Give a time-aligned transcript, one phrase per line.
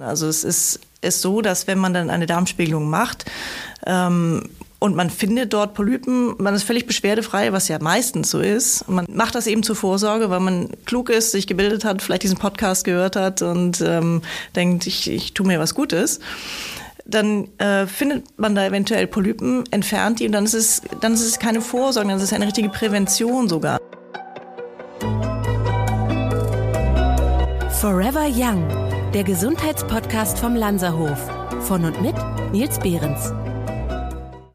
[0.00, 3.26] Also es ist, ist so, dass wenn man dann eine Darmspiegelung macht
[3.86, 8.88] ähm, und man findet dort Polypen, man ist völlig beschwerdefrei, was ja meistens so ist.
[8.88, 12.38] Man macht das eben zur Vorsorge, weil man klug ist, sich gebildet hat, vielleicht diesen
[12.38, 14.22] Podcast gehört hat und ähm,
[14.56, 16.20] denkt, ich, ich tue mir was Gutes
[17.04, 21.22] dann äh, findet man da eventuell Polypen, entfernt die und dann ist es, dann ist
[21.22, 23.80] es keine Vorsorge, dann ist es eine richtige Prävention sogar.
[27.80, 31.18] Forever Young der Gesundheitspodcast vom Lanzerhof.
[31.66, 32.14] Von und mit
[32.50, 33.32] Nils Behrens.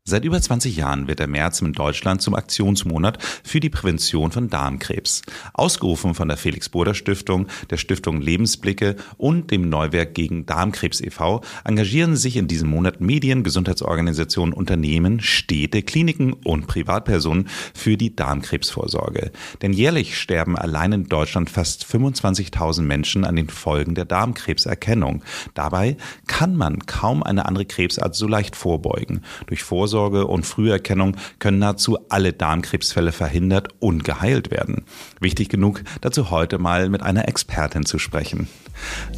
[0.10, 4.50] Seit über 20 Jahren wird der März in Deutschland zum Aktionsmonat für die Prävention von
[4.50, 5.22] Darmkrebs.
[5.54, 11.42] Ausgerufen von der Felix Burda Stiftung, der Stiftung Lebensblicke und dem Neuwerk gegen Darmkrebs e.V.
[11.66, 19.32] engagieren sich in diesem Monat Medien, Gesundheitsorganisationen, Unternehmen, Städte, Kliniken und Privatpersonen für die Darmkrebsvorsorge.
[19.62, 25.22] Denn jährlich sterben allein in Deutschland fast 25.000 Menschen an den Folgen der Darmkrebserkennung.
[25.54, 25.98] Dabei
[26.28, 29.20] kann man kaum eine andere Krebsart so leicht vorbeugen.
[29.48, 34.86] Durch Vorsorge Vorsorge und Früherkennung können nahezu alle Darmkrebsfälle verhindert und geheilt werden.
[35.20, 38.48] Wichtig genug, dazu heute mal mit einer Expertin zu sprechen.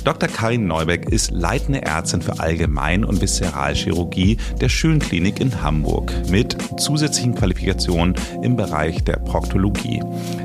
[0.04, 0.30] Dr.
[0.30, 7.36] Karin Neubeck ist leitende Ärztin für Allgemein- und Viszeralchirurgie der Schönklinik in Hamburg mit zusätzlichen
[7.36, 10.02] Qualifikationen im Bereich der Proktologie.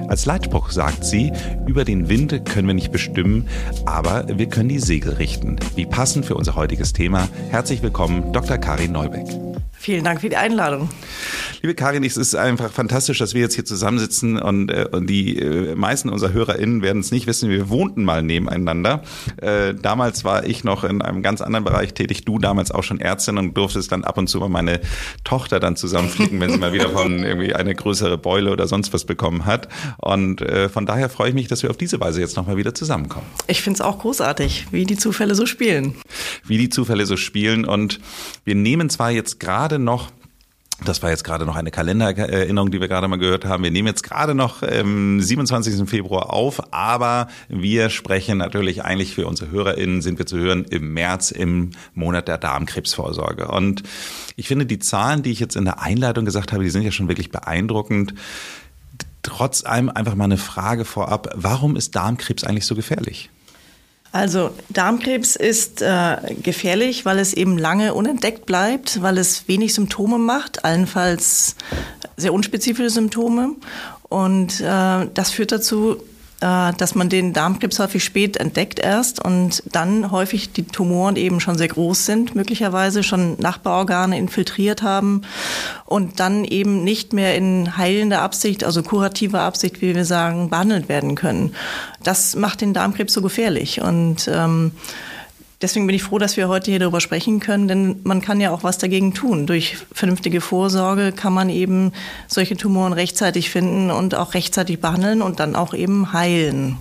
[0.08, 1.32] Als Leitspruch sagt sie,
[1.66, 3.48] über den Wind können wir nicht bestimmen,
[3.86, 5.56] aber wir können die Segel richten.
[5.76, 7.28] Wie passend für unser heutiges Thema.
[7.50, 8.58] Herzlich willkommen, Dr.
[8.58, 9.26] Karin Neubeck.
[9.84, 10.88] Vielen Dank für die Einladung.
[11.60, 15.38] Liebe Karin, es ist einfach fantastisch, dass wir jetzt hier zusammensitzen und, äh, und die
[15.38, 17.50] äh, meisten unserer HörerInnen werden es nicht wissen.
[17.50, 19.02] Wir wohnten mal nebeneinander.
[19.40, 22.24] Äh, damals war ich noch in einem ganz anderen Bereich tätig.
[22.24, 24.80] Du damals auch schon Ärztin und durftest dann ab und zu mal meine
[25.24, 29.04] Tochter dann zusammenfliegen, wenn sie mal wieder von irgendwie eine größere Beule oder sonst was
[29.04, 29.68] bekommen hat.
[29.98, 32.74] Und äh, von daher freue ich mich, dass wir auf diese Weise jetzt nochmal wieder
[32.74, 33.26] zusammenkommen.
[33.46, 35.94] Ich finde es auch großartig, wie die Zufälle so spielen.
[36.44, 37.64] Wie die Zufälle so spielen.
[37.64, 38.00] Und
[38.44, 40.10] wir nehmen zwar jetzt gerade gerade noch
[40.84, 43.64] das war jetzt gerade noch eine Kalendererinnerung, die wir gerade mal gehört haben.
[43.64, 45.88] Wir nehmen jetzt gerade noch ähm, 27.
[45.88, 50.92] Februar auf, aber wir sprechen natürlich eigentlich für unsere HörerInnen, sind wir zu hören im
[50.94, 53.48] März im Monat der Darmkrebsvorsorge.
[53.48, 53.82] Und
[54.36, 56.92] ich finde, die Zahlen, die ich jetzt in der Einleitung gesagt habe, die sind ja
[56.92, 58.14] schon wirklich beeindruckend.
[59.22, 61.30] Trotz allem einfach mal eine Frage vorab.
[61.34, 63.30] Warum ist Darmkrebs eigentlich so gefährlich?
[64.14, 70.18] Also Darmkrebs ist äh, gefährlich, weil es eben lange unentdeckt bleibt, weil es wenig Symptome
[70.18, 71.56] macht, allenfalls
[72.16, 73.56] sehr unspezifische Symptome.
[74.08, 75.96] Und äh, das führt dazu,
[76.44, 81.56] dass man den Darmkrebs häufig spät entdeckt erst und dann häufig die Tumoren eben schon
[81.56, 85.22] sehr groß sind, möglicherweise schon Nachbarorgane infiltriert haben
[85.86, 90.90] und dann eben nicht mehr in heilender Absicht, also kurativer Absicht, wie wir sagen, behandelt
[90.90, 91.54] werden können.
[92.02, 94.72] Das macht den Darmkrebs so gefährlich und ähm,
[95.62, 98.50] Deswegen bin ich froh, dass wir heute hier darüber sprechen können, denn man kann ja
[98.50, 99.46] auch was dagegen tun.
[99.46, 101.92] Durch vernünftige Vorsorge kann man eben
[102.26, 106.76] solche Tumoren rechtzeitig finden und auch rechtzeitig behandeln und dann auch eben heilen.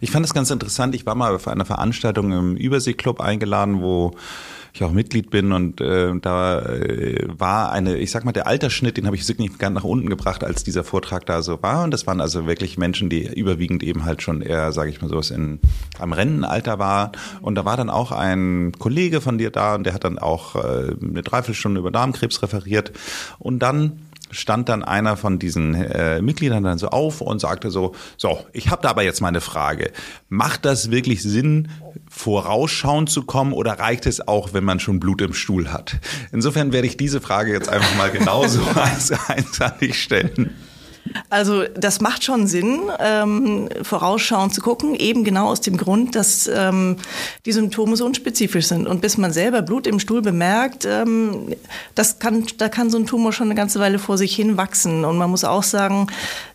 [0.00, 0.94] Ich fand es ganz interessant.
[0.94, 4.14] Ich war mal auf einer Veranstaltung im Überseeclub eingeladen, wo
[4.74, 8.96] ich auch Mitglied bin und äh, da äh, war eine, ich sag mal, der Altersschnitt,
[8.96, 11.84] den habe ich signifikant nach unten gebracht, als dieser Vortrag da so war.
[11.84, 15.08] Und das waren also wirklich Menschen, die überwiegend eben halt schon eher, sage ich mal
[15.08, 15.60] so, in,
[15.98, 17.12] am Rennenalter war.
[17.42, 20.56] Und da war dann auch ein Kollege von dir da und der hat dann auch
[20.56, 22.92] äh, eine Dreiviertelstunde über Darmkrebs referiert.
[23.38, 24.00] Und dann
[24.32, 28.70] stand dann einer von diesen äh, Mitgliedern dann so auf und sagte so, so, ich
[28.70, 29.92] habe da aber jetzt mal eine Frage.
[30.28, 31.68] Macht das wirklich Sinn,
[32.10, 36.00] vorausschauend zu kommen oder reicht es auch, wenn man schon Blut im Stuhl hat?
[36.32, 40.50] Insofern werde ich diese Frage jetzt einfach mal genauso eins, eins an dich stellen.
[41.30, 46.48] Also das macht schon Sinn, ähm, vorausschauend zu gucken, eben genau aus dem Grund, dass
[46.52, 46.96] ähm,
[47.46, 48.86] die Symptome so unspezifisch sind.
[48.86, 51.54] Und bis man selber Blut im Stuhl bemerkt, ähm,
[51.94, 55.04] das kann, da kann so ein Tumor schon eine ganze Weile vor sich hin wachsen.
[55.04, 56.06] Und man muss auch sagen,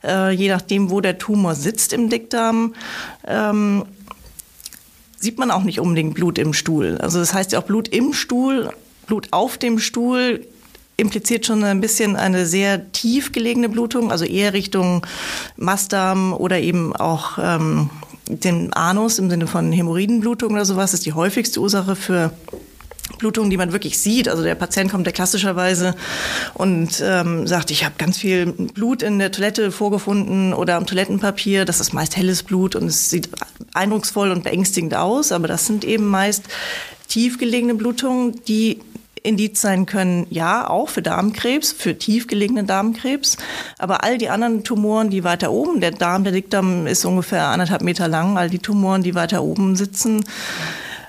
[0.04, 2.74] äh, je nachdem, wo der Tumor sitzt im Dickdarm,
[3.26, 3.86] ähm,
[5.20, 6.98] sieht man auch nicht unbedingt Blut im Stuhl.
[7.00, 8.72] Also das heißt ja auch Blut im Stuhl,
[9.08, 10.46] Blut auf dem Stuhl
[10.98, 15.06] impliziert schon ein bisschen eine sehr tief gelegene Blutung, also eher Richtung
[15.56, 17.90] Mastdarm oder eben auch ähm,
[18.28, 20.94] den Anus im Sinne von Hämorrhoidenblutung oder sowas.
[20.94, 22.34] Ist die häufigste Ursache für
[23.18, 24.28] Blutungen, die man wirklich sieht.
[24.28, 25.96] Also der Patient kommt ja klassischerweise
[26.54, 31.66] und ähm, sagt, ich habe ganz viel Blut in der Toilette vorgefunden oder am Toilettenpapier.
[31.66, 33.30] Das ist meist helles Blut und es sieht
[33.74, 36.44] eindrucksvoll und beängstigend aus, aber das sind eben meist
[37.08, 38.82] tief gelegene Blutungen, die
[39.28, 43.38] Indiz sein können, ja, auch für Darmkrebs, für tiefgelegenen Darmkrebs.
[43.78, 47.82] Aber all die anderen Tumoren, die weiter oben, der Darm, der Dickdarm ist ungefähr anderthalb
[47.82, 50.24] Meter lang, all die Tumoren, die weiter oben sitzen,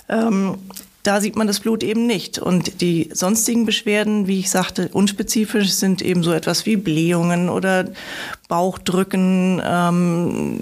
[0.09, 0.57] Ähm,
[1.03, 2.39] da sieht man das Blut eben nicht.
[2.39, 7.87] Und die sonstigen Beschwerden, wie ich sagte, unspezifisch sind eben so etwas wie Blähungen oder
[8.49, 10.61] Bauchdrücken, ähm,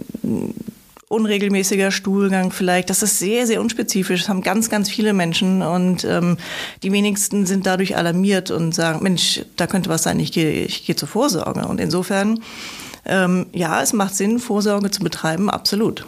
[1.08, 2.90] unregelmäßiger Stuhlgang vielleicht.
[2.90, 4.22] Das ist sehr, sehr unspezifisch.
[4.22, 6.36] Das haben ganz, ganz viele Menschen und ähm,
[6.82, 10.84] die wenigsten sind dadurch alarmiert und sagen, Mensch, da könnte was sein, ich gehe, ich
[10.84, 11.66] gehe zur Vorsorge.
[11.66, 12.40] Und insofern,
[13.04, 16.04] ähm, ja, es macht Sinn, Vorsorge zu betreiben, absolut.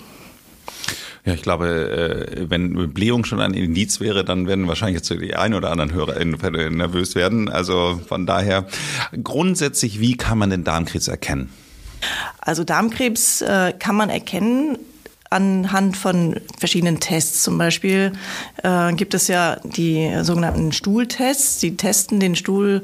[1.24, 5.36] Ja, ich glaube, äh, wenn Blähung schon ein Indiz wäre, dann werden wahrscheinlich jetzt die
[5.36, 7.48] ein oder anderen Hörer nervös werden.
[7.48, 8.66] Also von daher
[9.22, 11.50] grundsätzlich, wie kann man den Darmkrebs erkennen?
[12.40, 14.78] Also Darmkrebs äh, kann man erkennen
[15.30, 17.42] anhand von verschiedenen Tests.
[17.42, 18.12] Zum Beispiel
[18.62, 21.58] äh, gibt es ja die sogenannten Stuhltests.
[21.58, 22.82] Die testen den Stuhl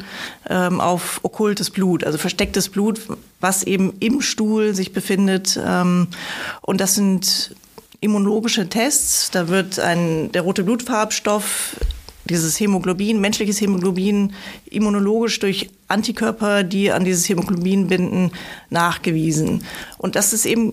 [0.49, 3.01] ähm, auf okkultes Blut, also verstecktes Blut,
[3.41, 5.59] was eben im Stuhl sich befindet.
[5.65, 6.09] Ähm,
[6.61, 7.55] und das sind
[8.01, 9.31] immunologische Tests.
[9.31, 11.77] Da wird ein, der rote Blutfarbstoff
[12.29, 14.33] dieses Hämoglobin, menschliches Hämoglobin,
[14.71, 18.31] immunologisch durch Antikörper, die an dieses Hämoglobin binden,
[18.71, 19.65] nachgewiesen.
[19.99, 20.73] Und das ist eben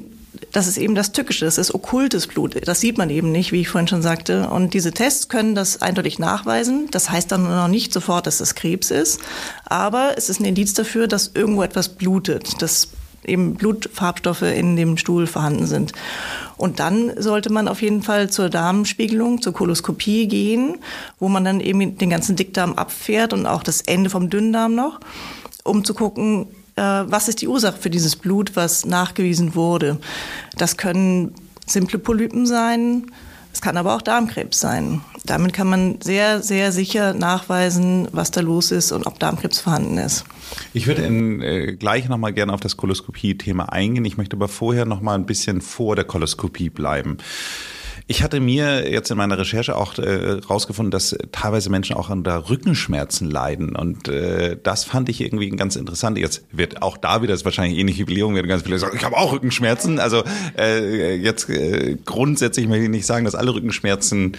[0.51, 2.55] das ist eben das Tückische, das ist okkultes Blut.
[2.65, 4.49] Das sieht man eben nicht, wie ich vorhin schon sagte.
[4.49, 6.87] Und diese Tests können das eindeutig nachweisen.
[6.91, 9.19] Das heißt dann noch nicht sofort, dass es Krebs ist.
[9.65, 12.89] Aber es ist ein Indiz dafür, dass irgendwo etwas blutet, dass
[13.25, 15.93] eben Blutfarbstoffe in dem Stuhl vorhanden sind.
[16.57, 20.77] Und dann sollte man auf jeden Fall zur Darmspiegelung, zur Koloskopie gehen,
[21.19, 24.99] wo man dann eben den ganzen Dickdarm abfährt und auch das Ende vom Dünndarm noch,
[25.63, 29.97] um zu gucken, äh, was ist die Ursache für dieses Blut, was nachgewiesen wurde.
[30.57, 31.33] Das können
[31.67, 33.07] simple Polypen sein,
[33.53, 35.01] es kann aber auch Darmkrebs sein.
[35.25, 39.97] Damit kann man sehr, sehr sicher nachweisen, was da los ist und ob Darmkrebs vorhanden
[39.97, 40.25] ist.
[40.73, 44.05] Ich würde in, äh, gleich nochmal gerne auf das Koloskopie-Thema eingehen.
[44.05, 47.17] Ich möchte aber vorher nochmal ein bisschen vor der Koloskopie bleiben.
[48.11, 52.49] Ich hatte mir jetzt in meiner Recherche auch äh, rausgefunden, dass teilweise Menschen auch unter
[52.49, 53.73] Rückenschmerzen leiden.
[53.73, 56.17] Und äh, das fand ich irgendwie ganz interessant.
[56.17, 58.97] Jetzt wird auch da wieder, das ist wahrscheinlich ähnlich wie Belehrung, werden ganz viele sagen,
[58.97, 59.97] ich habe auch Rückenschmerzen.
[59.97, 60.25] Also
[60.57, 64.33] äh, jetzt äh, grundsätzlich möchte ich nicht sagen, dass alle Rückenschmerzen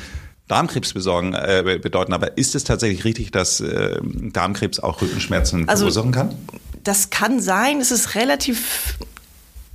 [0.48, 2.12] Darmkrebs besorgen, äh, bedeuten.
[2.12, 6.34] Aber ist es tatsächlich richtig, dass äh, Darmkrebs auch Rückenschmerzen also, verursachen kann?
[6.84, 7.80] Das kann sein.
[7.80, 8.98] Es ist relativ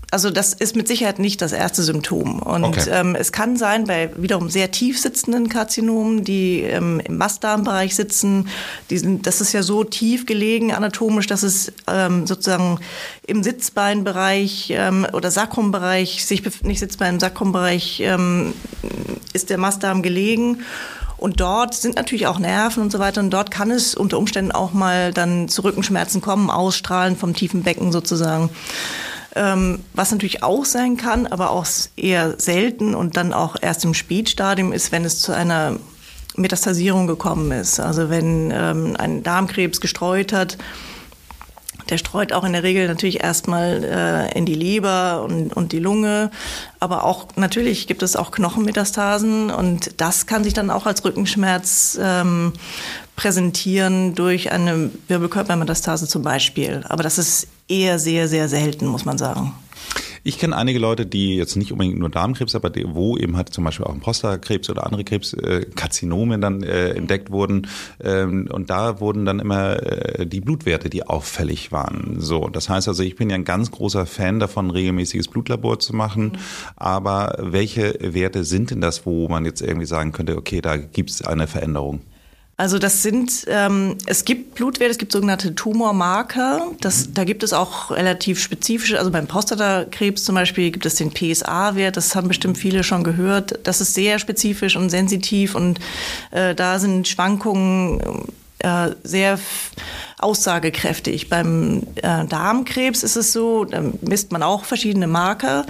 [0.09, 2.39] also das ist mit Sicherheit nicht das erste Symptom.
[2.39, 2.89] Und okay.
[2.92, 8.48] ähm, es kann sein, bei wiederum sehr tief sitzenden Karzinomen, die ähm, im Mastdarmbereich sitzen,
[8.89, 12.80] die sind, das ist ja so tief gelegen anatomisch, dass es ähm, sozusagen
[13.25, 18.53] im Sitzbeinbereich ähm, oder Sakrumbereich, sich nicht Sitzbein, im Sakrumbereich ähm,
[19.33, 20.60] ist der Mastdarm gelegen.
[21.18, 23.21] Und dort sind natürlich auch Nerven und so weiter.
[23.21, 27.63] Und dort kann es unter Umständen auch mal dann zu Rückenschmerzen kommen, ausstrahlen vom tiefen
[27.63, 28.51] Becken sozusagen.
[29.38, 33.94] Ähm, was natürlich auch sein kann, aber auch eher selten und dann auch erst im
[33.94, 35.78] Spätstadium ist, wenn es zu einer
[36.36, 37.80] Metastasierung gekommen ist.
[37.80, 40.57] Also wenn ähm, ein Darmkrebs gestreut hat,
[41.89, 45.80] der streut auch in der Regel natürlich erstmal äh, in die Leber und, und die
[45.80, 46.31] Lunge.
[46.80, 51.98] Aber auch natürlich gibt es auch Knochenmetastasen und das kann sich dann auch als Rückenschmerz
[52.01, 52.54] ähm,
[53.16, 56.84] präsentieren durch eine Wirbelkörpermetastase zum Beispiel.
[56.89, 59.53] Aber das ist eher sehr, sehr selten, muss man sagen.
[60.27, 63.53] Ich kenne einige Leute, die jetzt nicht unbedingt nur Darmkrebs, aber die, wo eben halt
[63.53, 65.65] zum Beispiel auch ein Prostatakrebs oder andere Krebs, äh,
[66.37, 67.67] dann äh, entdeckt wurden.
[68.03, 72.17] Ähm, und da wurden dann immer äh, die Blutwerte, die auffällig waren.
[72.19, 75.95] So, das heißt also, ich bin ja ein ganz großer Fan davon, regelmäßiges Blutlabor zu
[75.95, 76.24] machen.
[76.24, 76.39] Mhm.
[76.75, 81.09] Aber welche Werte sind denn das, wo man jetzt irgendwie sagen könnte, okay, da gibt
[81.09, 82.01] es eine Veränderung?
[82.59, 86.71] Also das sind, ähm, es gibt Blutwerte, es gibt sogenannte Tumormarker.
[86.81, 91.11] Das, da gibt es auch relativ spezifische, also beim Prostatakrebs zum Beispiel gibt es den
[91.11, 93.59] PSA-Wert, das haben bestimmt viele schon gehört.
[93.67, 95.79] Das ist sehr spezifisch und sensitiv und
[96.31, 98.25] äh, da sind Schwankungen
[98.57, 99.37] äh, sehr
[100.17, 101.29] aussagekräftig.
[101.29, 105.67] Beim äh, Darmkrebs ist es so, da misst man auch verschiedene Marker.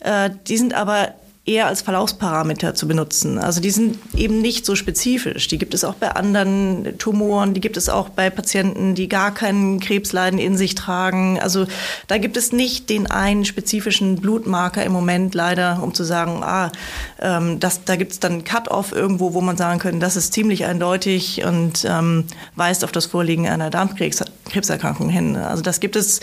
[0.00, 1.14] Äh, die sind aber
[1.46, 3.38] eher als Verlaufsparameter zu benutzen.
[3.38, 5.46] Also die sind eben nicht so spezifisch.
[5.46, 9.32] Die gibt es auch bei anderen Tumoren, die gibt es auch bei Patienten, die gar
[9.32, 11.38] keinen Krebsleiden in sich tragen.
[11.40, 11.66] Also
[12.08, 16.72] da gibt es nicht den einen spezifischen Blutmarker im Moment leider, um zu sagen, ah,
[17.20, 20.64] ähm, das, da gibt es dann Cut-off irgendwo, wo man sagen könnte, das ist ziemlich
[20.64, 22.24] eindeutig und ähm,
[22.56, 25.36] weist auf das Vorliegen einer Darmkrebserkrankung hin.
[25.36, 26.18] Also das gibt es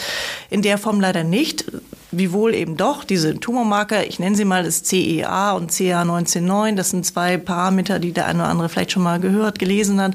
[0.50, 1.64] in der Form leider nicht
[2.18, 7.06] wiewohl eben doch diese Tumormarker, ich nenne sie mal das CEA und CA199, das sind
[7.06, 10.14] zwei Parameter, die der eine oder andere vielleicht schon mal gehört, gelesen hat,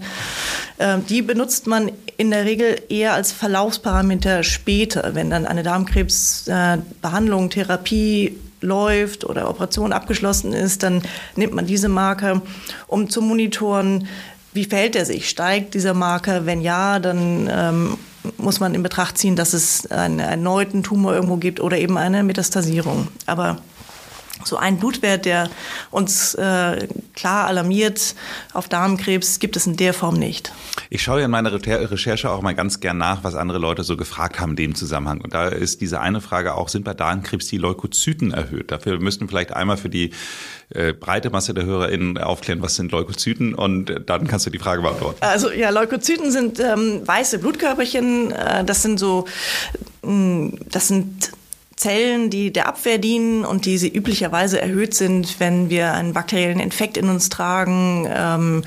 [0.79, 7.51] ähm, die benutzt man in der Regel eher als Verlaufsparameter später, wenn dann eine Darmkrebsbehandlung,
[7.51, 11.03] Therapie läuft oder Operation abgeschlossen ist, dann
[11.37, 12.43] nimmt man diese Marker,
[12.87, 14.09] um zu monitoren,
[14.53, 15.29] wie verhält er sich?
[15.29, 16.47] Steigt dieser Marker?
[16.47, 17.99] Wenn ja, dann ähm,
[18.37, 22.23] muss man in Betracht ziehen, dass es einen erneuten Tumor irgendwo gibt oder eben eine
[22.23, 23.09] Metastasierung.
[23.27, 23.59] Aber
[24.45, 25.51] so ein Blutwert, der
[25.91, 28.15] uns äh, klar alarmiert
[28.53, 30.53] auf Darmkrebs, gibt es in der Form nicht.
[30.91, 34.41] Ich schaue in meiner Recherche auch mal ganz gern nach, was andere Leute so gefragt
[34.41, 35.21] haben in dem Zusammenhang.
[35.21, 38.71] Und da ist diese eine Frage auch, sind bei Darmkrebs die Leukozyten erhöht?
[38.71, 40.11] Dafür müssten vielleicht einmal für die
[40.71, 44.83] äh, breite Masse der HörerInnen aufklären, was sind Leukozyten und dann kannst du die Frage
[44.83, 45.19] beantworten.
[45.21, 48.33] Also ja, Leukozyten sind ähm, weiße Blutkörperchen.
[48.33, 49.27] Äh, das sind so,
[50.03, 51.33] mm, das sind
[51.77, 56.61] Zellen, die der Abwehr dienen und die sie üblicherweise erhöht sind, wenn wir einen bakteriellen
[56.61, 58.07] Infekt in uns tragen.
[58.13, 58.63] Ähm,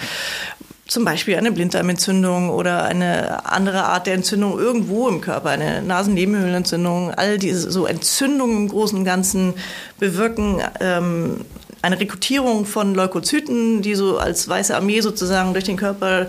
[0.87, 7.11] zum Beispiel eine Blinddarmentzündung oder eine andere Art der Entzündung irgendwo im Körper, eine Nasennebenhöhlenentzündung.
[7.11, 9.53] All diese so Entzündungen im Großen und Ganzen
[9.99, 11.45] bewirken ähm,
[11.81, 16.27] eine Rekrutierung von Leukozyten, die so als weiße Armee sozusagen durch den Körper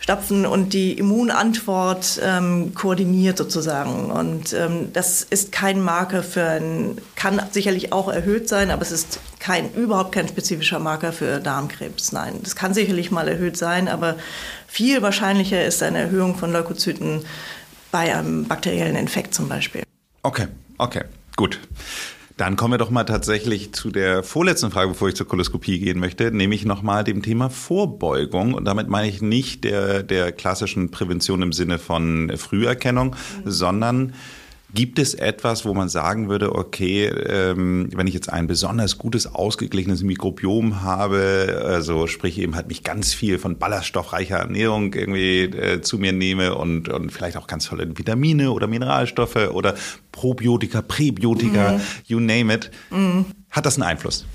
[0.00, 4.10] stapfen und die Immunantwort ähm, koordiniert sozusagen.
[4.10, 8.90] Und ähm, das ist kein Marker für ein, kann sicherlich auch erhöht sein, aber es
[8.90, 12.12] ist kein, überhaupt kein spezifischer Marker für Darmkrebs.
[12.12, 14.16] Nein, das kann sicherlich mal erhöht sein, aber
[14.66, 17.24] viel wahrscheinlicher ist eine Erhöhung von Leukozyten
[17.90, 19.82] bei einem bakteriellen Infekt zum Beispiel.
[20.22, 21.02] Okay, okay,
[21.36, 21.60] gut.
[22.38, 25.98] Dann kommen wir doch mal tatsächlich zu der vorletzten Frage, bevor ich zur Koloskopie gehen
[25.98, 28.54] möchte, nämlich nochmal dem Thema Vorbeugung.
[28.54, 33.08] Und damit meine ich nicht der, der klassischen Prävention im Sinne von Früherkennung,
[33.44, 33.50] mhm.
[33.50, 34.14] sondern
[34.74, 39.26] Gibt es etwas, wo man sagen würde, okay, ähm, wenn ich jetzt ein besonders gutes,
[39.26, 45.80] ausgeglichenes Mikrobiom habe, also sprich eben halt mich ganz viel von ballaststoffreicher Ernährung irgendwie äh,
[45.80, 49.74] zu mir nehme und, und vielleicht auch ganz tolle Vitamine oder Mineralstoffe oder
[50.12, 51.80] Probiotika, Präbiotika, mhm.
[52.06, 53.24] you name it, mhm.
[53.50, 54.26] hat das einen Einfluss?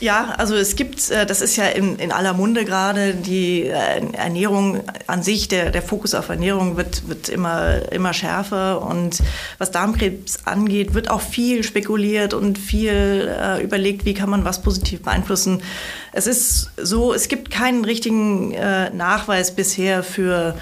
[0.00, 4.12] Ja, also es gibt, äh, das ist ja in, in aller Munde gerade, die äh,
[4.14, 8.80] Ernährung an sich, der, der Fokus auf Ernährung wird, wird immer, immer schärfer.
[8.80, 9.18] Und
[9.58, 14.62] was Darmkrebs angeht, wird auch viel spekuliert und viel äh, überlegt, wie kann man was
[14.62, 15.62] positiv beeinflussen.
[16.12, 20.54] Es ist so, es gibt keinen richtigen äh, Nachweis bisher für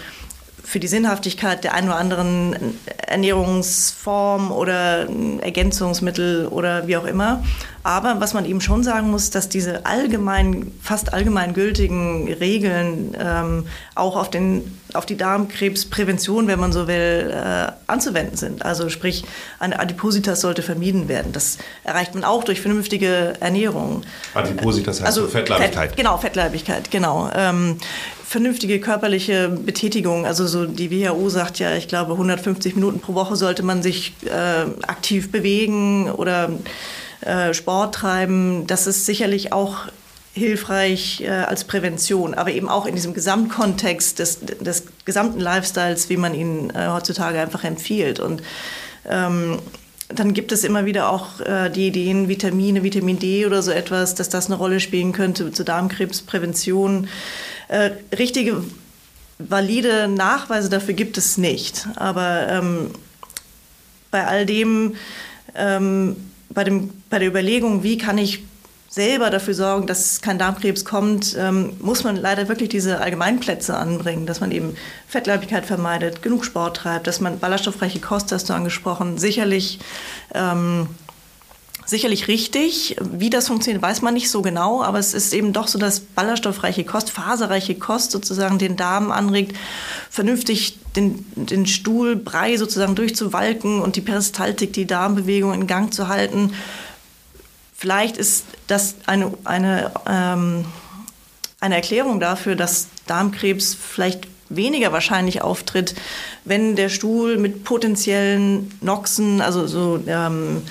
[0.69, 2.75] für die Sinnhaftigkeit der einen oder anderen
[3.07, 5.09] Ernährungsform oder
[5.41, 7.43] Ergänzungsmittel oder wie auch immer.
[7.85, 13.67] Aber was man eben schon sagen muss, dass diese allgemein, fast allgemein gültigen Regeln ähm,
[13.95, 18.65] auch auf, den, auf die Darmkrebsprävention, wenn man so will, äh, anzuwenden sind.
[18.65, 19.25] Also sprich,
[19.59, 21.33] eine Adipositas sollte vermieden werden.
[21.33, 24.03] Das erreicht man auch durch vernünftige Ernährung.
[24.35, 25.91] Adipositas heißt also Fettleibigkeit.
[25.91, 27.31] Fett, genau, Fettleibigkeit, genau.
[27.35, 27.79] Ähm,
[28.29, 30.27] vernünftige körperliche Betätigung.
[30.27, 34.13] Also so die WHO sagt ja, ich glaube, 150 Minuten pro Woche sollte man sich
[34.25, 34.31] äh,
[34.87, 36.51] aktiv bewegen oder
[37.23, 38.67] äh, Sport treiben.
[38.67, 39.87] Das ist sicherlich auch
[40.35, 46.17] hilfreich äh, als Prävention, aber eben auch in diesem Gesamtkontext des, des gesamten Lifestyles, wie
[46.17, 48.21] man ihn äh, heutzutage einfach empfiehlt.
[48.21, 48.43] Und
[49.09, 49.59] ähm,
[50.09, 54.15] dann gibt es immer wieder auch äh, die Ideen, Vitamine, Vitamin D oder so etwas,
[54.15, 57.09] dass das eine Rolle spielen könnte zur Darmkrebsprävention.
[57.69, 58.63] Äh, richtige,
[59.39, 61.87] valide Nachweise dafür gibt es nicht.
[61.97, 62.91] Aber ähm,
[64.11, 64.95] bei all dem,
[65.55, 66.17] ähm,
[66.49, 68.45] bei, dem, bei der Überlegung, wie kann ich
[68.89, 74.25] selber dafür sorgen, dass kein Darmkrebs kommt, ähm, muss man leider wirklich diese Allgemeinplätze anbringen,
[74.27, 74.75] dass man eben
[75.07, 79.79] Fettleibigkeit vermeidet, genug Sport treibt, dass man ballaststoffreiche Kost, hast du angesprochen, sicherlich
[80.35, 80.89] ähm,
[81.89, 82.97] sicherlich richtig.
[83.01, 86.01] Wie das funktioniert, weiß man nicht so genau, aber es ist eben doch so, dass
[86.01, 89.57] ballaststoffreiche Kost, faserreiche Kost sozusagen den Darm anregt,
[90.11, 96.53] vernünftig den, den Stuhlbrei sozusagen durchzuwalken und die Peristaltik, die Darmbewegung in Gang zu halten.
[97.81, 100.65] Vielleicht ist das eine, eine, ähm,
[101.61, 105.95] eine Erklärung dafür, dass Darmkrebs vielleicht weniger wahrscheinlich auftritt,
[106.45, 110.63] wenn der Stuhl mit potenziellen Noxen, also so ähm,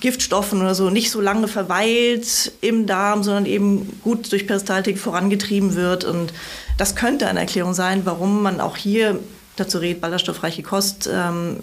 [0.00, 5.76] Giftstoffen oder so nicht so lange verweilt im Darm, sondern eben gut durch Peristaltik vorangetrieben
[5.76, 6.02] wird.
[6.02, 6.32] Und
[6.76, 9.20] das könnte eine Erklärung sein, warum man auch hier
[9.54, 11.60] dazu rät, ballaststoffreiche Kost ähm,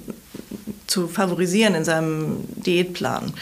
[0.87, 3.33] zu favorisieren in seinem Diätplan.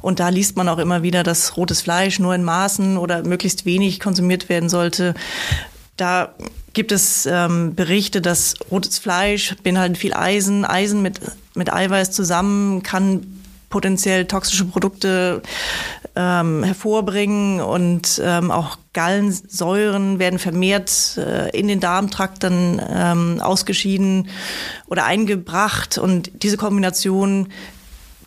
[0.00, 3.64] Und da liest man auch immer wieder, dass rotes Fleisch nur in Maßen oder möglichst
[3.64, 5.14] wenig konsumiert werden sollte.
[5.96, 6.34] Da
[6.72, 10.64] gibt es ähm, Berichte, dass rotes Fleisch beinhaltet viel Eisen.
[10.64, 11.20] Eisen mit,
[11.54, 13.26] mit Eiweiß zusammen kann
[13.70, 15.42] potenziell toxische Produkte
[16.16, 24.28] ähm, hervorbringen und ähm, auch Gallensäuren werden vermehrt äh, in den Darmtrakt dann ähm, ausgeschieden
[24.86, 25.98] oder eingebracht.
[25.98, 27.48] Und diese Kombination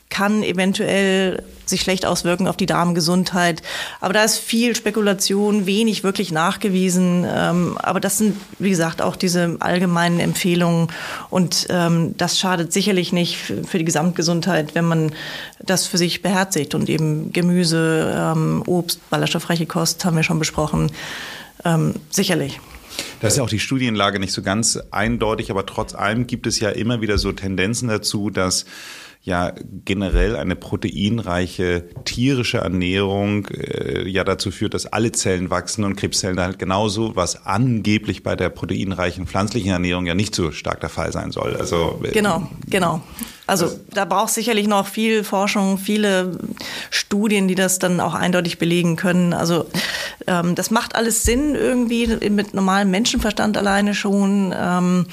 [0.09, 3.61] kann eventuell sich schlecht auswirken auf die Darmgesundheit.
[3.99, 7.25] Aber da ist viel Spekulation, wenig wirklich nachgewiesen.
[7.27, 10.87] Ähm, aber das sind, wie gesagt, auch diese allgemeinen Empfehlungen.
[11.29, 15.11] Und ähm, das schadet sicherlich nicht für die Gesamtgesundheit, wenn man
[15.59, 16.73] das für sich beherzigt.
[16.73, 20.91] Und eben Gemüse, ähm, Obst, ballaststoffreiche Kost haben wir schon besprochen.
[22.11, 22.61] Sicherlich.
[23.19, 26.59] Da ist ja auch die Studienlage nicht so ganz eindeutig, aber trotz allem gibt es
[26.59, 28.65] ja immer wieder so Tendenzen dazu, dass
[29.27, 29.51] ja
[29.83, 36.39] generell eine proteinreiche tierische Ernährung äh, ja dazu führt, dass alle Zellen wachsen und Krebszellen
[36.39, 41.11] halt genauso, was angeblich bei der proteinreichen pflanzlichen Ernährung ja nicht so stark der Fall
[41.11, 41.57] sein soll.
[41.57, 43.01] Also äh, genau, genau.
[43.47, 46.37] Also da braucht sicherlich noch viel Forschung, viele
[46.89, 49.33] Studien, die das dann auch eindeutig belegen können.
[49.33, 49.65] Also
[50.27, 54.53] ähm, das macht alles Sinn irgendwie mit normalem Menschenverstand alleine schon.
[54.57, 55.05] Ähm,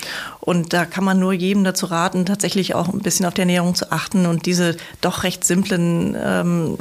[0.45, 3.75] und da kann man nur jedem dazu raten, tatsächlich auch ein bisschen auf die Ernährung
[3.75, 6.77] zu achten und diese doch recht simplen ähm,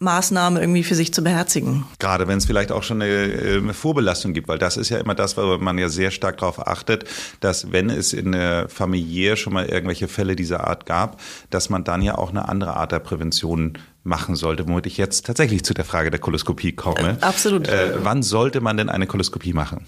[0.00, 1.86] Maßnahme irgendwie für sich zu beherzigen.
[1.98, 5.14] Gerade wenn es vielleicht auch schon eine, eine, Vorbelastung gibt, weil das ist ja immer
[5.14, 7.04] das, wo man ja sehr stark darauf achtet,
[7.40, 11.84] dass wenn es in der Familie schon mal irgendwelche Fälle dieser Art gab, dass man
[11.84, 15.72] dann ja auch eine andere Art der Prävention machen sollte, womit ich jetzt tatsächlich zu
[15.72, 17.16] der Frage der Koloskopie komme.
[17.20, 17.66] Äh, absolut.
[17.68, 19.86] Äh, wann sollte man denn eine Koloskopie machen?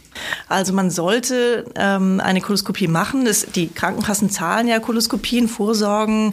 [0.49, 3.27] Also man sollte ähm, eine Koloskopie machen.
[3.27, 6.33] Das, die Krankenkassen zahlen ja Koloskopien, Vorsorgen.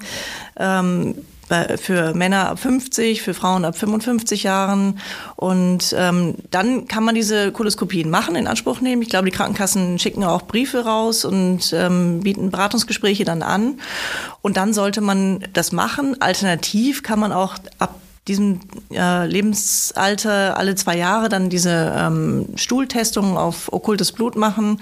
[0.57, 1.15] Ähm,
[1.77, 4.99] für Männer ab 50, für Frauen ab 55 Jahren.
[5.35, 9.01] Und ähm, dann kann man diese Koloskopien machen, in Anspruch nehmen.
[9.01, 13.79] Ich glaube, die Krankenkassen schicken auch Briefe raus und ähm, bieten Beratungsgespräche dann an.
[14.41, 16.21] Und dann sollte man das machen.
[16.21, 17.95] Alternativ kann man auch ab
[18.27, 18.61] diesem
[18.91, 24.79] äh, Lebensalter alle zwei Jahre dann diese ähm, Stuhltestung auf okkultes Blut machen.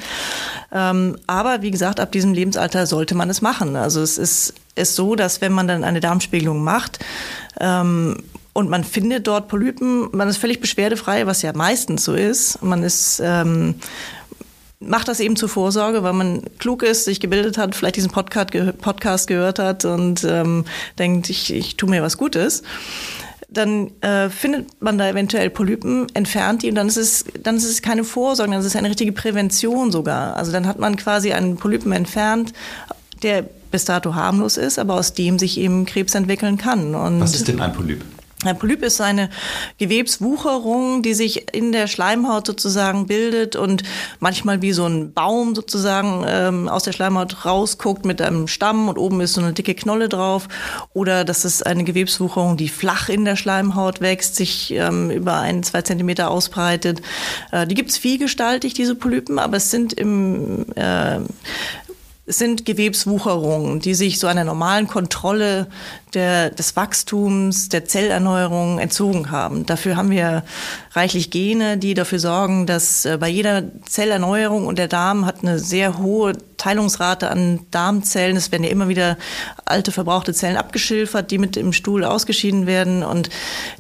[0.72, 3.76] Ähm, aber wie gesagt, ab diesem Lebensalter sollte man es machen.
[3.76, 7.00] Also es ist, ist so, dass wenn man dann eine Darmspiegelung macht,
[7.60, 8.18] ähm,
[8.54, 12.62] und man findet dort Polypen, man ist völlig beschwerdefrei, was ja meistens so ist.
[12.62, 13.76] Man ist ähm,
[14.82, 18.52] macht das eben zur Vorsorge, weil man klug ist, sich gebildet hat, vielleicht diesen Podcast,
[18.82, 20.66] Podcast gehört hat und ähm,
[20.98, 22.64] denkt, ich, ich tue mir was Gutes
[23.52, 27.66] dann äh, findet man da eventuell Polypen, entfernt die und dann ist es, dann ist
[27.66, 30.38] es keine Vorsorge, dann ist es eine richtige Prävention sogar.
[30.38, 32.54] Also dann hat man quasi einen Polypen entfernt,
[33.24, 36.96] der bis dato harmlos ist, aber aus dem sich eben Krebs entwickeln kann.
[36.96, 38.02] Und Was ist denn ein Polyp?
[38.44, 39.30] Ein Polyp ist eine
[39.78, 43.84] Gewebswucherung, die sich in der Schleimhaut sozusagen bildet und
[44.20, 48.98] manchmal wie so ein Baum sozusagen ähm, aus der Schleimhaut rausguckt mit einem Stamm und
[48.98, 50.48] oben ist so eine dicke Knolle drauf.
[50.94, 55.62] Oder das ist eine Gewebswucherung, die flach in der Schleimhaut wächst, sich ähm, über ein,
[55.62, 57.02] zwei Zentimeter ausbreitet.
[57.52, 61.20] Äh, die gibt's vielgestaltig, diese Polypen, aber es sind im äh,
[62.32, 65.68] es sind Gewebswucherungen, die sich so einer normalen Kontrolle
[66.14, 69.66] der, des Wachstums, der Zellerneuerung entzogen haben.
[69.66, 70.44] Dafür haben wir
[70.94, 75.60] reichlich Gene, die dafür sorgen, dass äh, bei jeder Zellerneuerung und der Darm hat eine
[75.60, 78.38] sehr hohe Teilungsrate an Darmzellen.
[78.38, 79.18] Es werden ja immer wieder
[79.66, 83.04] alte verbrauchte Zellen abgeschilfert, die mit im Stuhl ausgeschieden werden.
[83.04, 83.30] Und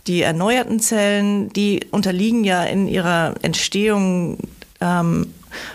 [0.07, 4.39] die erneuerten Zellen, die unterliegen ja in ihrer Entstehung
[4.81, 5.27] ähm,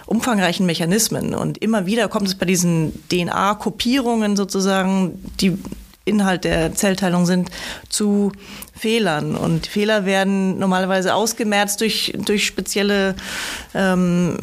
[0.06, 1.34] umfangreichen Mechanismen.
[1.34, 5.58] Und immer wieder kommt es bei diesen DNA-Kopierungen sozusagen, die
[6.04, 7.50] Inhalt der Zellteilung sind,
[7.88, 8.32] zu
[8.74, 9.34] Fehlern.
[9.34, 13.16] Und Fehler werden normalerweise ausgemerzt durch, durch spezielle
[13.74, 14.38] ähm,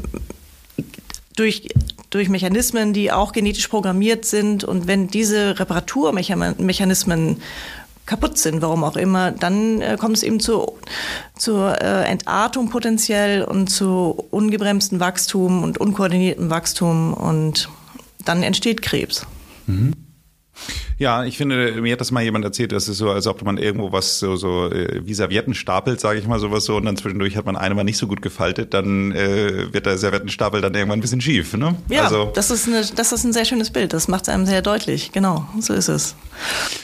[1.35, 1.69] durch,
[2.09, 4.63] durch Mechanismen, die auch genetisch programmiert sind.
[4.63, 7.41] Und wenn diese Reparaturmechanismen
[8.05, 10.73] kaputt sind, warum auch immer, dann äh, kommt es eben zu,
[11.35, 17.69] zur äh, Entartung potenziell und zu ungebremstem Wachstum und unkoordiniertem Wachstum und
[18.25, 19.25] dann entsteht Krebs.
[19.67, 19.93] Mhm.
[20.97, 23.57] Ja, ich finde, mir hat das mal jemand erzählt, das ist so, als ob man
[23.57, 26.97] irgendwo was so, so äh, wie Servietten stapelt, sage ich mal sowas so, und dann
[26.97, 30.73] zwischendurch hat man eine mal nicht so gut gefaltet, dann äh, wird der Serviettenstapel dann
[30.73, 31.53] irgendwann ein bisschen schief.
[31.55, 31.75] Ne?
[31.89, 34.45] Ja, also, das, ist eine, das ist ein sehr schönes Bild, das macht es einem
[34.45, 36.15] sehr deutlich, genau, so ist es.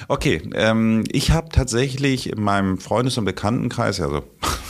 [0.07, 4.23] Okay, ähm, ich habe tatsächlich in meinem Freundes- und Bekanntenkreis, also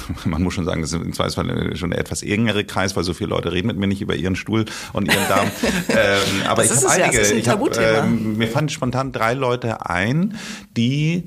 [0.26, 3.14] man muss schon sagen, das ist im Zweifelsfall schon ein etwas engere Kreis, weil so
[3.14, 5.48] viele Leute reden mit mir nicht über ihren Stuhl und ihren Darm.
[5.90, 9.86] ähm, aber das ich habe einige, ja, ich hab, ähm, mir fanden spontan drei Leute
[9.86, 10.36] ein,
[10.76, 11.26] die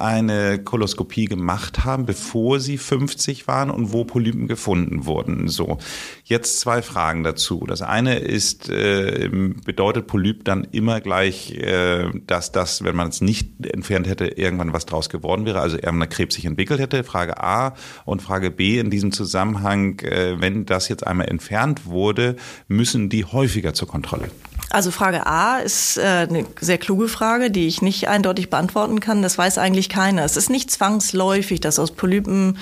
[0.00, 5.48] eine Koloskopie gemacht haben, bevor sie 50 waren und wo Polypen gefunden wurden.
[5.48, 5.78] So,
[6.24, 7.64] jetzt zwei Fragen dazu.
[7.66, 9.28] Das eine ist, äh,
[9.64, 14.72] bedeutet Polyp dann immer gleich, äh, dass das, wenn man es nicht entfernt hätte, irgendwann
[14.72, 17.04] was draus geworden wäre, also irgendein Krebs sich entwickelt hätte?
[17.04, 22.36] Frage A und Frage B in diesem Zusammenhang, äh, wenn das jetzt einmal entfernt wurde,
[22.68, 24.30] müssen die häufiger zur Kontrolle?
[24.70, 29.20] Also Frage A ist äh, eine sehr kluge Frage, die ich nicht eindeutig beantworten kann.
[29.20, 30.24] Das weiß eigentlich keiner.
[30.24, 32.56] Es ist nicht zwangsläufig, dass aus Polypen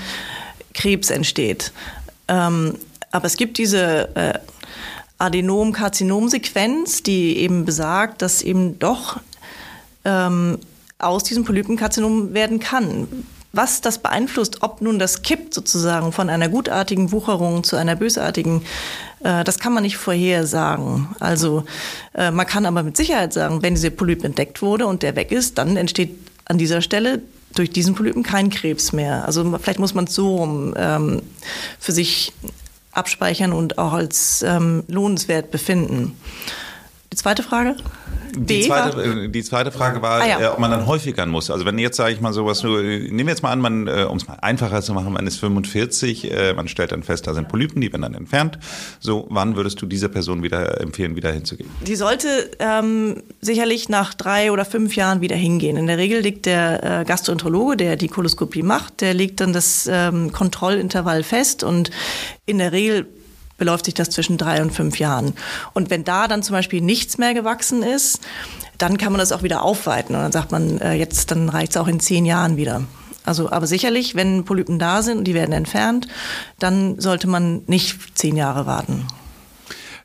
[0.72, 1.72] Krebs entsteht.
[2.26, 2.76] Ähm,
[3.10, 4.38] aber es gibt diese äh,
[5.18, 9.20] Adenom-Karzinom-Sequenz, die eben besagt, dass eben doch
[10.04, 10.58] ähm,
[10.98, 13.06] aus diesem Polypenkarzinom werden kann.
[13.52, 18.62] Was das beeinflusst, ob nun das kippt sozusagen von einer gutartigen Wucherung zu einer bösartigen,
[19.20, 21.08] das kann man nicht vorhersagen.
[21.20, 21.64] Also
[22.14, 25.32] äh, man kann aber mit Sicherheit sagen, wenn dieser Polyp entdeckt wurde und der weg
[25.32, 27.22] ist, dann entsteht an dieser Stelle
[27.54, 29.24] durch diesen Polypen kein Krebs mehr.
[29.24, 31.22] Also vielleicht muss man es so ähm,
[31.78, 32.32] für sich
[32.92, 36.16] abspeichern und auch als ähm, lohnenswert befinden.
[37.12, 37.76] Die zweite Frage?
[38.36, 40.40] Die zweite, äh, die zweite Frage war, ah, ja.
[40.40, 41.50] äh, ob man dann häufiger muss.
[41.50, 44.06] Also wenn jetzt, sage ich mal, sowas nur, nehmen wir jetzt mal an, man, äh,
[44.08, 47.34] um es mal einfacher zu machen, man ist 45, äh, man stellt dann fest, da
[47.34, 48.58] sind Polypen, die werden dann entfernt.
[49.00, 51.70] So, wann würdest du dieser Person wieder empfehlen, wieder hinzugehen?
[51.86, 55.76] Die sollte ähm, sicherlich nach drei oder fünf Jahren wieder hingehen.
[55.76, 59.88] In der Regel liegt der äh, Gastroenterologe, der die Koloskopie macht, der legt dann das
[59.90, 61.90] ähm, Kontrollintervall fest und
[62.44, 63.06] in der Regel
[63.58, 65.34] beläuft sich das zwischen drei und fünf Jahren.
[65.74, 68.20] Und wenn da dann zum Beispiel nichts mehr gewachsen ist,
[68.78, 70.14] dann kann man das auch wieder aufweiten.
[70.14, 72.84] Und dann sagt man, äh, jetzt, dann reicht es auch in zehn Jahren wieder.
[73.24, 76.08] Also, aber sicherlich, wenn Polypen da sind und die werden entfernt,
[76.58, 79.06] dann sollte man nicht zehn Jahre warten.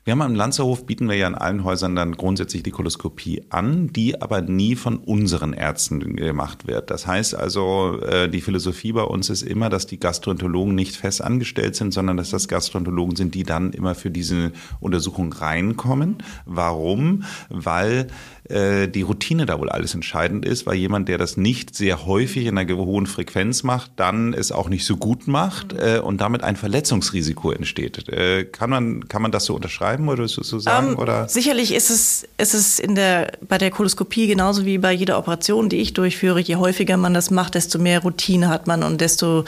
[0.04, 3.90] Wir haben am Lanzerhof, bieten wir ja in allen Häusern dann grundsätzlich die Koloskopie an,
[3.90, 6.90] die aber nie von unseren Ärzten gemacht wird.
[6.90, 11.22] Das heißt also, äh, die Philosophie bei uns ist immer, dass die Gastroenterologen nicht fest
[11.22, 16.18] angestellt sind, sondern dass das Gastroenterologen sind, die dann immer für diese Untersuchung reinkommen.
[16.44, 17.24] Warum?
[17.48, 18.08] Weil
[18.48, 22.46] äh, die Routine da wohl alles entscheidend ist, weil jemand, der das nicht sehr häufig
[22.46, 26.42] in einer hohen Frequenz macht, dann es auch nicht so gut macht äh, und damit
[26.42, 28.08] ein Verletzungsrisiko entsteht.
[28.10, 30.90] Äh, kann man kann man das so unterschreiben oder so, so sagen?
[30.90, 31.26] Ähm, oder?
[31.28, 35.70] Sicherlich ist es ist es in der bei der Koloskopie genauso wie bei jeder Operation,
[35.70, 36.40] die ich durchführe.
[36.40, 39.44] Je häufiger man das macht, desto mehr Routine hat man und desto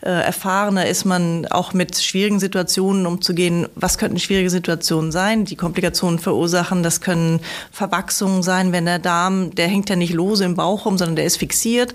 [0.00, 3.68] äh, erfahrener ist man auch mit schwierigen Situationen umzugehen.
[3.76, 5.44] Was könnten schwierige Situationen sein?
[5.44, 6.82] Die Komplikationen verursachen.
[6.82, 10.86] Das können Verwachsungen Verletzung sein, wenn der Darm, der hängt ja nicht lose im Bauch
[10.86, 11.94] rum, sondern der ist fixiert.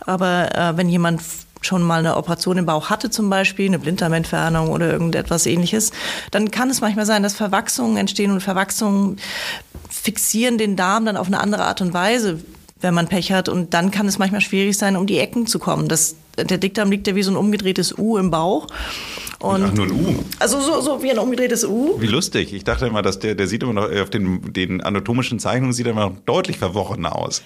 [0.00, 1.22] Aber äh, wenn jemand
[1.62, 5.90] schon mal eine Operation im Bauch hatte zum Beispiel, eine Blinddarmentfernung oder irgendetwas ähnliches,
[6.30, 9.18] dann kann es manchmal sein, dass Verwachsungen entstehen und Verwachsungen
[9.88, 12.40] fixieren den Darm dann auf eine andere Art und Weise,
[12.80, 13.48] wenn man Pech hat.
[13.48, 15.88] Und dann kann es manchmal schwierig sein, um die Ecken zu kommen.
[15.88, 18.68] Das, der Dickdarm liegt ja wie so ein umgedrehtes U im Bauch.
[19.38, 20.24] Und Ach, nur ein U.
[20.38, 22.00] Also so, so wie ein umgedrehtes U.
[22.00, 22.54] Wie lustig.
[22.54, 25.86] Ich dachte immer, dass der, der sieht immer noch, auf den, den anatomischen Zeichnungen sieht
[25.86, 27.42] er immer noch deutlich verworrener aus.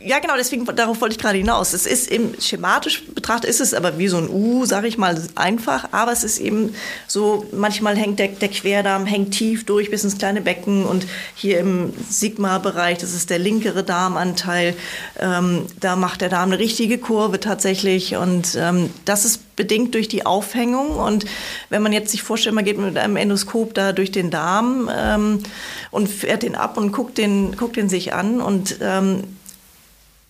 [0.00, 1.72] Ja, genau, deswegen, darauf wollte ich gerade hinaus.
[1.72, 5.20] Es ist im schematisch betrachtet ist es aber wie so ein U, sage ich mal,
[5.34, 6.74] einfach, aber es ist eben
[7.06, 11.58] so, manchmal hängt der, der Querdarm hängt tief durch bis ins kleine Becken und hier
[11.58, 14.74] im Sigma-Bereich, das ist der linkere Darmanteil,
[15.18, 20.08] ähm, da macht der Darm eine richtige Kurve tatsächlich und ähm, das ist bedingt durch
[20.08, 20.96] die Aufhängung.
[20.96, 21.26] Und
[21.68, 25.42] wenn man jetzt sich vorstellt, man geht mit einem Endoskop da durch den Darm ähm,
[25.90, 29.24] und fährt den ab und guckt den, guckt den sich an und ähm,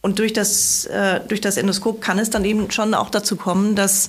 [0.02, 3.74] und durch das, äh, durch das Endoskop kann es dann eben schon auch dazu kommen,
[3.74, 4.08] dass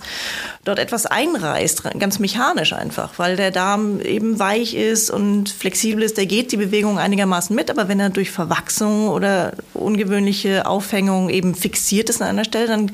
[0.64, 6.16] dort etwas einreißt, ganz mechanisch einfach, weil der Darm eben weich ist und flexibel ist.
[6.18, 11.56] Der geht die Bewegung einigermaßen mit, aber wenn er durch Verwachsung oder ungewöhnliche Aufhängung eben
[11.56, 12.92] fixiert ist an einer Stelle, dann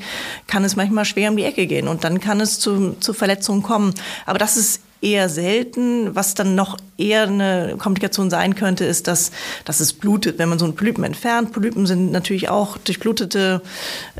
[0.48, 3.62] kann es manchmal schwer um die Ecke gehen und dann kann es zu, zu Verletzungen
[3.62, 3.94] kommen.
[4.26, 6.14] Aber das ist eher selten.
[6.14, 9.30] Was dann noch eher eine Komplikation sein könnte, ist, dass,
[9.64, 11.52] dass es blutet, wenn man so einen Polypen entfernt.
[11.52, 13.62] Polypen sind natürlich auch durchblutete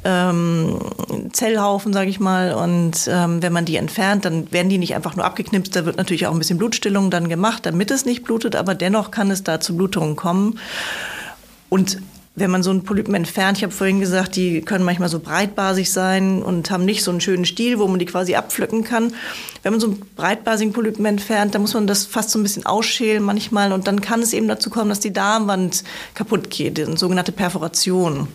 [0.04, 0.78] ähm,
[1.32, 2.54] Zellhaufen, sage ich mal.
[2.54, 5.74] Und ähm, wenn man die entfernt, dann werden die nicht einfach nur abgeknipst.
[5.74, 8.56] Da wird natürlich auch ein bisschen Blutstillung dann gemacht, damit es nicht blutet.
[8.56, 10.58] Aber dennoch kann es da zu Blutungen kommen.
[11.68, 11.98] Und
[12.38, 15.90] wenn man so einen Polypen entfernt, ich habe vorhin gesagt, die können manchmal so breitbasig
[15.90, 19.14] sein und haben nicht so einen schönen Stiel, wo man die quasi abpflücken kann.
[19.62, 22.66] Wenn man so einen breitbasigen Polypen entfernt, dann muss man das fast so ein bisschen
[22.66, 26.96] ausschälen manchmal und dann kann es eben dazu kommen, dass die Darmwand kaputt geht, eine
[26.96, 28.28] sogenannte Perforation.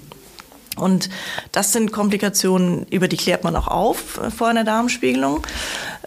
[0.75, 1.09] Und
[1.51, 5.45] das sind Komplikationen, über die klärt man auch auf äh, vor einer Darmspiegelung.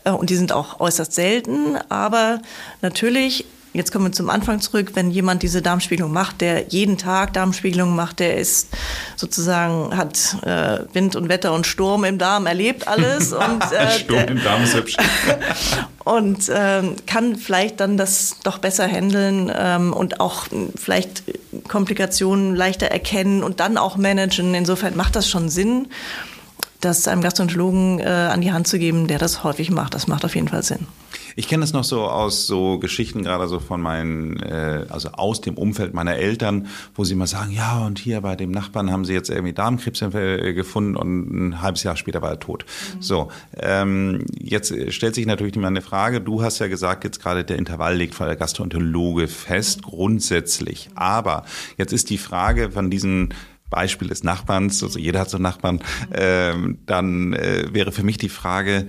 [0.04, 1.76] Äh, und die sind auch äußerst selten.
[1.88, 2.40] Aber
[2.82, 4.92] natürlich Jetzt kommen wir zum Anfang zurück.
[4.94, 8.68] Wenn jemand diese Darmspiegelung macht, der jeden Tag Darmspiegelung macht, der ist
[9.16, 13.32] sozusagen, hat äh, Wind und Wetter und Sturm im Darm erlebt alles.
[13.34, 14.96] und, äh, Sturm im Darm ist hübsch.
[16.04, 21.24] und äh, kann vielleicht dann das doch besser handeln ähm, und auch vielleicht
[21.68, 24.54] Komplikationen leichter erkennen und dann auch managen.
[24.54, 25.88] Insofern macht das schon Sinn
[26.80, 29.94] das einem Gastroenterologen äh, an die Hand zu geben, der das häufig macht.
[29.94, 30.86] Das macht auf jeden Fall Sinn.
[31.38, 35.42] Ich kenne das noch so aus so Geschichten gerade so von meinen, äh, also aus
[35.42, 39.04] dem Umfeld meiner Eltern, wo sie mal sagen, ja und hier bei dem Nachbarn haben
[39.04, 42.64] sie jetzt irgendwie Darmkrebs äh, gefunden und ein halbes Jahr später war er tot.
[42.64, 43.02] Mhm.
[43.02, 46.22] So, ähm, jetzt stellt sich natürlich mal eine Frage.
[46.22, 50.88] Du hast ja gesagt, jetzt gerade der Intervall liegt von der Gastroenterologe fest, grundsätzlich.
[50.94, 51.44] Aber
[51.76, 53.34] jetzt ist die Frage von diesen
[53.68, 55.80] Beispiel des Nachbarns, also jeder hat so einen Nachbarn,
[56.14, 58.86] ähm, dann äh, wäre für mich die Frage,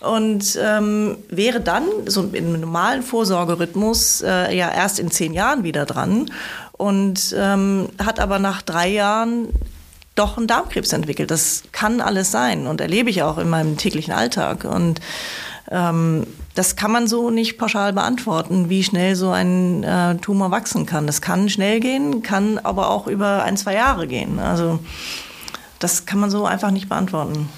[0.00, 5.86] Und ähm, wäre dann so im normalen Vorsorgerhythmus äh, ja erst in zehn Jahren wieder
[5.86, 6.30] dran
[6.72, 9.48] und ähm, hat aber nach drei Jahren
[10.14, 11.30] doch einen Darmkrebs entwickelt.
[11.30, 14.64] Das kann alles sein und erlebe ich auch in meinem täglichen Alltag.
[14.64, 15.00] Und
[15.70, 20.86] ähm, das kann man so nicht pauschal beantworten, wie schnell so ein äh, Tumor wachsen
[20.86, 21.06] kann.
[21.06, 24.38] Das kann schnell gehen, kann aber auch über ein, zwei Jahre gehen.
[24.38, 24.78] Also
[25.78, 27.48] das kann man so einfach nicht beantworten.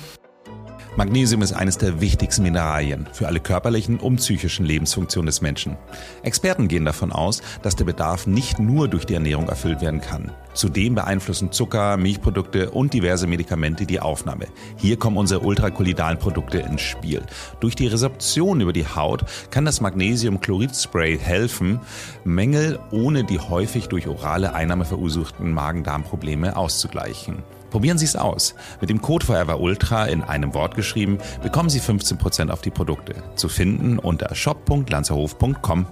[0.99, 5.77] Magnesium ist eines der wichtigsten Mineralien für alle körperlichen und psychischen Lebensfunktionen des Menschen.
[6.25, 10.33] Experten gehen davon aus, dass der Bedarf nicht nur durch die Ernährung erfüllt werden kann.
[10.55, 14.47] Zudem beeinflussen Zucker, Milchprodukte und diverse Medikamente die Aufnahme.
[14.75, 17.23] Hier kommen unsere ultrakolidalen Produkte ins Spiel.
[17.61, 21.79] Durch die Resorption über die Haut kann das Magnesiumchlorid-Spray helfen,
[22.25, 27.45] Mängel ohne die häufig durch orale Einnahme verursachten Magen-Darm-Probleme auszugleichen.
[27.71, 28.55] Probieren Sie es aus.
[28.81, 33.23] Mit dem Code Forever Ultra in einem Wort geschrieben bekommen Sie 15% auf die Produkte.
[33.37, 35.87] Zu finden unter shop.lanzerhof.com.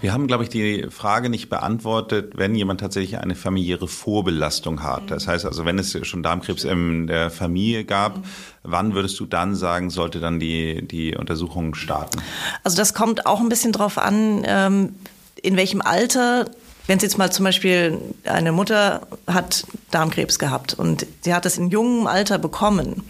[0.00, 5.10] Wir haben, glaube ich, die Frage nicht beantwortet, wenn jemand tatsächlich eine familiäre Vorbelastung hat.
[5.10, 8.18] Das heißt also, wenn es schon Darmkrebs in der Familie gab,
[8.62, 12.20] wann würdest du dann sagen, sollte dann die, die Untersuchung starten?
[12.62, 14.94] Also das kommt auch ein bisschen drauf an, ähm,
[15.42, 16.46] in welchem Alter
[16.86, 21.58] wenn es jetzt mal zum Beispiel eine Mutter hat Darmkrebs gehabt und sie hat es
[21.58, 23.02] in jungem Alter bekommen,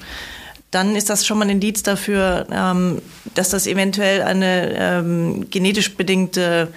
[0.70, 3.00] dann ist das schon mal ein Indiz dafür, ähm,
[3.34, 6.72] dass das eventuell eine ähm, genetisch bedingte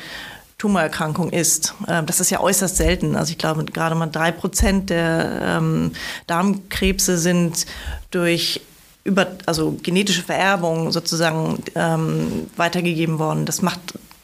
[0.58, 1.74] Tumorerkrankung ist.
[1.88, 3.16] Ähm, das ist ja äußerst selten.
[3.16, 5.92] Also ich glaube, gerade mal drei Prozent der ähm,
[6.28, 7.66] Darmkrebse sind
[8.12, 8.62] durch
[9.06, 13.46] über, also genetische Vererbung sozusagen ähm, weitergegeben worden.
[13.46, 13.80] Das macht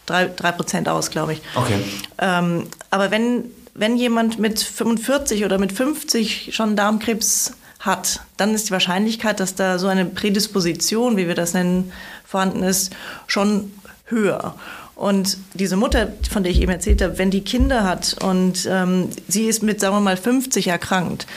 [0.06, 1.41] drei, drei Prozent aus, glaube ich.
[1.56, 1.80] Okay.
[2.20, 8.68] Ähm, aber wenn, wenn jemand mit 45 oder mit 50 schon Darmkrebs hat, dann ist
[8.68, 11.91] die Wahrscheinlichkeit, dass da so eine Prädisposition, wie wir das nennen,
[12.26, 12.94] vorhanden ist,
[13.28, 13.72] schon
[14.06, 14.56] höher.
[14.96, 19.10] Und diese Mutter, von der ich eben erzählt habe, wenn die Kinder hat und ähm,
[19.28, 21.28] sie ist mit, sagen wir mal, 50 erkrankt,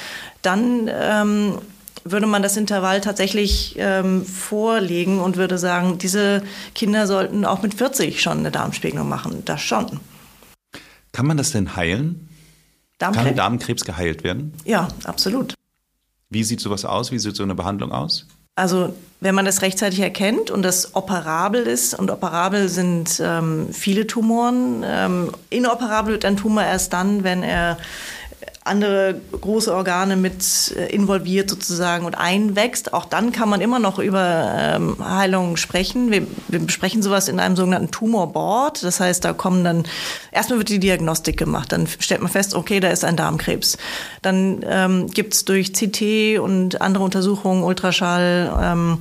[0.42, 1.58] dann ähm,
[2.04, 6.42] würde man das Intervall tatsächlich ähm, vorlegen und würde sagen, diese
[6.74, 9.42] Kinder sollten auch mit 40 schon eine Darmspiegelung machen.
[9.44, 10.00] Das schon.
[11.12, 12.28] Kann man das denn heilen?
[12.98, 13.26] Darmkrebs?
[13.26, 14.52] Kann Darmkrebs geheilt werden?
[14.64, 15.54] Ja, absolut.
[16.30, 17.10] Wie sieht sowas aus?
[17.10, 18.26] Wie sieht so eine Behandlung aus?
[18.54, 24.06] Also wenn man das rechtzeitig erkennt und das operabel ist, und operabel sind ähm, viele
[24.06, 27.78] Tumoren, ähm, inoperabel wird ein Tumor erst dann, wenn er
[28.68, 32.92] andere große Organe mit äh, involviert sozusagen und einwächst.
[32.92, 36.10] Auch dann kann man immer noch über ähm, Heilung sprechen.
[36.10, 38.82] Wir, wir besprechen sowas in einem sogenannten Tumorboard.
[38.84, 39.84] Das heißt, da kommen dann,
[40.30, 43.78] erstmal wird die Diagnostik gemacht, dann stellt man fest, okay, da ist ein Darmkrebs.
[44.22, 48.98] Dann ähm, gibt es durch CT und andere Untersuchungen, Ultraschall, ähm,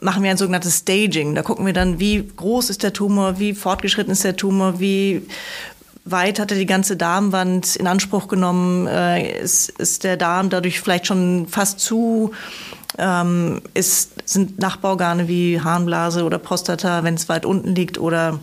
[0.00, 1.34] machen wir ein sogenanntes Staging.
[1.34, 5.22] Da gucken wir dann, wie groß ist der Tumor, wie fortgeschritten ist der Tumor, wie
[6.10, 8.86] weit hat er die ganze Darmwand in Anspruch genommen?
[8.86, 12.32] Äh, ist, ist der Darm dadurch vielleicht schon fast zu?
[12.98, 18.40] Ähm, ist, sind Nachbarorgane wie Harnblase oder Prostata, wenn es weit unten liegt, oder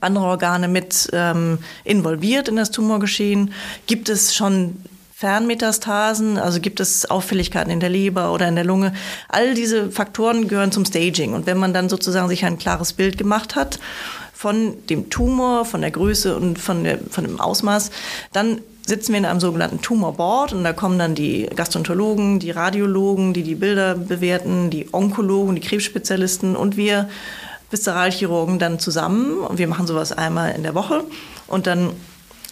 [0.00, 3.52] andere Organe mit ähm, involviert in das Tumorgeschehen?
[3.86, 4.76] Gibt es schon
[5.22, 8.92] Fernmetastasen, also gibt es Auffälligkeiten in der Leber oder in der Lunge.
[9.28, 11.34] All diese Faktoren gehören zum Staging.
[11.34, 13.78] Und wenn man dann sozusagen sich ein klares Bild gemacht hat
[14.42, 17.92] von dem Tumor, von der Größe und von, der, von dem Ausmaß,
[18.32, 23.34] dann sitzen wir in einem sogenannten Tumorboard und da kommen dann die Gastroenterologen, die Radiologen,
[23.34, 27.08] die die Bilder bewerten, die Onkologen, die Krebsspezialisten und wir
[27.70, 29.38] Viszeralchirurgen dann zusammen.
[29.38, 31.04] Und wir machen sowas einmal in der Woche
[31.46, 31.90] und dann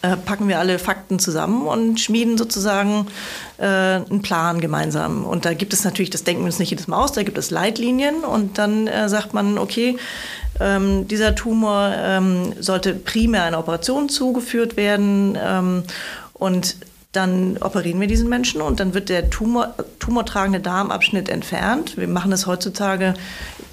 [0.03, 3.07] äh, packen wir alle Fakten zusammen und schmieden sozusagen
[3.59, 5.27] äh, einen Plan gemeinsam.
[5.27, 7.37] Und da gibt es natürlich, das denken wir uns nicht jedes Mal aus, da gibt
[7.37, 9.99] es Leitlinien und dann äh, sagt man, okay,
[10.61, 15.83] ähm, dieser Tumor ähm, sollte primär einer Operation zugeführt werden ähm,
[16.35, 16.77] und
[17.13, 21.97] dann operieren wir diesen Menschen und dann wird der Tumor, tumortragende Darmabschnitt entfernt.
[21.97, 23.15] Wir machen das heutzutage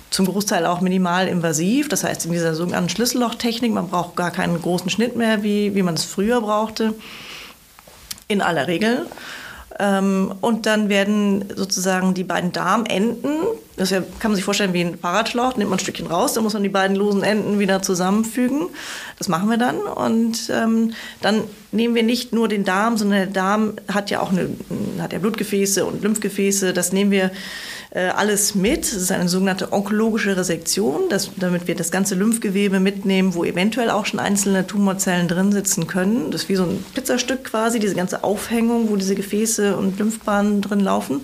[0.09, 3.71] zum Großteil auch minimal invasiv, das heißt in dieser sogenannten Schlüssellochtechnik.
[3.71, 6.95] Man braucht gar keinen großen Schnitt mehr, wie, wie man es früher brauchte,
[8.27, 9.05] in aller Regel.
[9.79, 13.37] Ähm, und dann werden sozusagen die beiden Darmenden,
[13.75, 16.53] das kann man sich vorstellen wie ein Fahrradschlauch, nimmt man ein Stückchen raus, dann muss
[16.53, 18.69] man die beiden losen Enden wieder zusammenfügen.
[19.19, 19.77] Das machen wir dann.
[19.77, 24.31] Und ähm, dann nehmen wir nicht nur den Darm, sondern der Darm hat ja auch
[24.31, 24.49] eine,
[24.99, 26.73] hat ja Blutgefäße und Lymphgefäße.
[26.73, 27.29] Das nehmen wir
[27.91, 28.83] alles mit.
[28.83, 33.89] Das ist eine sogenannte onkologische Resektion, das, damit wir das ganze Lymphgewebe mitnehmen, wo eventuell
[33.89, 36.31] auch schon einzelne Tumorzellen drin sitzen können.
[36.31, 40.61] Das ist wie so ein Pizzastück quasi, diese ganze Aufhängung, wo diese Gefäße und Lymphbahnen
[40.61, 41.21] drin laufen.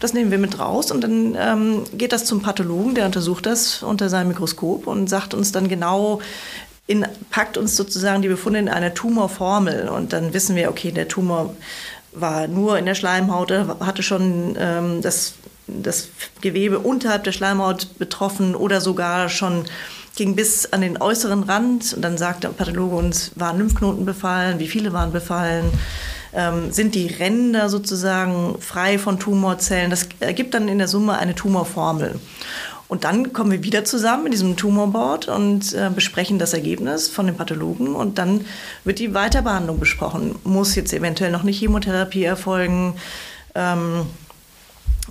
[0.00, 3.82] Das nehmen wir mit raus und dann ähm, geht das zum Pathologen, der untersucht das
[3.82, 6.20] unter seinem Mikroskop und sagt uns dann genau,
[6.86, 11.08] in, packt uns sozusagen die Befunde in eine Tumorformel und dann wissen wir, okay, der
[11.08, 11.54] Tumor
[12.12, 15.34] war nur in der Schleimhaut, hatte schon ähm, das
[15.68, 16.08] das
[16.40, 19.64] Gewebe unterhalb der Schleimhaut betroffen oder sogar schon
[20.16, 21.94] ging bis an den äußeren Rand.
[21.94, 25.70] Und dann sagt der Pathologe uns, waren Lymphknoten befallen, wie viele waren befallen,
[26.32, 29.90] ähm, sind die Ränder sozusagen frei von Tumorzellen.
[29.90, 32.18] Das ergibt dann in der Summe eine Tumorformel.
[32.88, 37.26] Und dann kommen wir wieder zusammen in diesem Tumorboard und äh, besprechen das Ergebnis von
[37.26, 37.94] den Pathologen.
[37.94, 38.44] Und dann
[38.84, 40.36] wird die Weiterbehandlung besprochen.
[40.42, 42.94] Muss jetzt eventuell noch eine Chemotherapie erfolgen?
[43.54, 44.06] Ähm,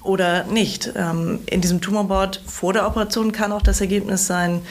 [0.07, 0.91] oder nicht.
[0.95, 4.61] Ähm, in diesem Tumorboard vor der Operation kann auch das Ergebnis sein,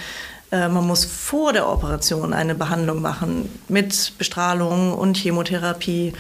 [0.51, 6.12] äh, man muss vor der Operation eine Behandlung machen mit Bestrahlung und Chemotherapie.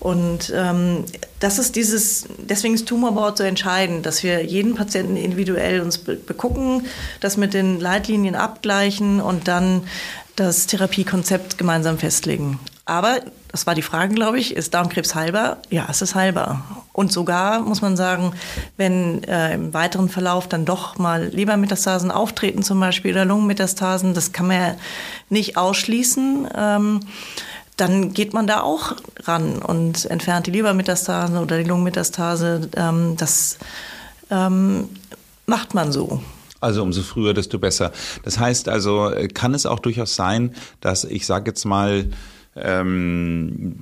[0.00, 1.04] Und ähm,
[1.40, 6.86] das ist dieses, deswegen ist Tumorboard so entscheidend, dass wir jeden Patienten individuell uns begucken,
[7.20, 9.82] das mit den Leitlinien abgleichen und dann
[10.36, 12.58] das Therapiekonzept gemeinsam festlegen.
[12.84, 15.58] Aber, das war die Frage, glaube ich, ist Darmkrebs heilbar?
[15.70, 16.83] Ja, es ist heilbar.
[16.94, 18.34] Und sogar, muss man sagen,
[18.76, 24.30] wenn äh, im weiteren Verlauf dann doch mal Lebermetastasen auftreten zum Beispiel oder Lungenmetastasen, das
[24.30, 24.76] kann man ja
[25.28, 26.48] nicht ausschließen.
[26.56, 27.00] Ähm,
[27.76, 32.70] dann geht man da auch ran und entfernt die Lebermetastasen oder die Lungenmetastase.
[32.76, 33.58] Ähm, das
[34.30, 34.88] ähm,
[35.46, 36.22] macht man so.
[36.60, 37.90] Also umso früher, desto besser.
[38.22, 42.08] Das heißt also, äh, kann es auch durchaus sein, dass ich sage jetzt mal,
[42.54, 43.80] ähm,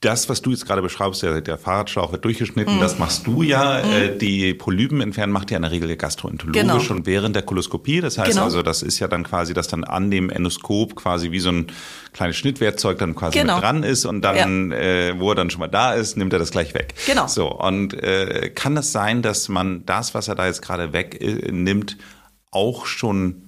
[0.00, 2.80] das, was du jetzt gerade beschreibst, der, der Fahrradschlauch wird durchgeschnitten, mhm.
[2.80, 3.82] das machst du ja.
[3.84, 3.92] Mhm.
[3.92, 6.78] Äh, die Polypen entfernen macht ja in der Regel der Gastroenterologe genau.
[6.78, 8.00] schon während der Koloskopie.
[8.00, 8.44] Das heißt genau.
[8.44, 11.66] also, das ist ja dann quasi, dass dann an dem Endoskop quasi wie so ein
[12.12, 13.56] kleines Schnittwerkzeug dann quasi genau.
[13.56, 14.76] mit dran ist und dann, ja.
[14.76, 16.94] äh, wo er dann schon mal da ist, nimmt er das gleich weg.
[17.06, 17.26] Genau.
[17.26, 21.92] So, und äh, kann das sein, dass man das, was er da jetzt gerade wegnimmt,
[21.98, 22.02] äh,
[22.52, 23.47] auch schon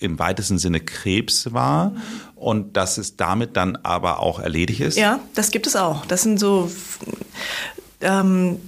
[0.00, 1.92] im weitesten Sinne Krebs war
[2.34, 4.96] und dass es damit dann aber auch erledigt ist?
[4.96, 6.04] Ja, das gibt es auch.
[6.06, 6.70] Das sind so.
[8.00, 8.60] Ähm,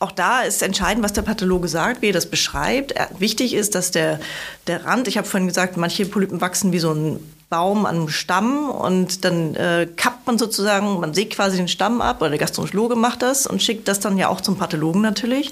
[0.00, 2.94] auch da ist entscheidend, was der Pathologe sagt, wie er das beschreibt.
[3.18, 4.20] Wichtig ist, dass der,
[4.66, 8.08] der Rand, ich habe vorhin gesagt, manche Polypen wachsen wie so ein Baum an einem
[8.08, 12.38] Stamm und dann äh, kappt man sozusagen, man sägt quasi den Stamm ab, oder der
[12.38, 15.50] Gastroenterologe macht das und schickt das dann ja auch zum Pathologen natürlich.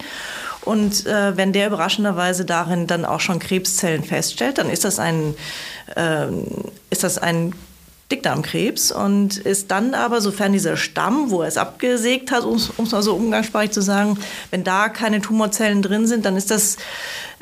[0.65, 5.35] Und äh, wenn der überraschenderweise darin dann auch schon Krebszellen feststellt, dann ist das ein,
[5.97, 6.27] äh,
[6.91, 7.53] ist das ein
[8.13, 12.93] Dickdarmkrebs und ist dann aber, sofern dieser Stamm, wo er es abgesägt hat, um es
[12.93, 14.19] mal so umgangssprachlich zu sagen,
[14.51, 16.77] wenn da keine Tumorzellen drin sind, dann ist das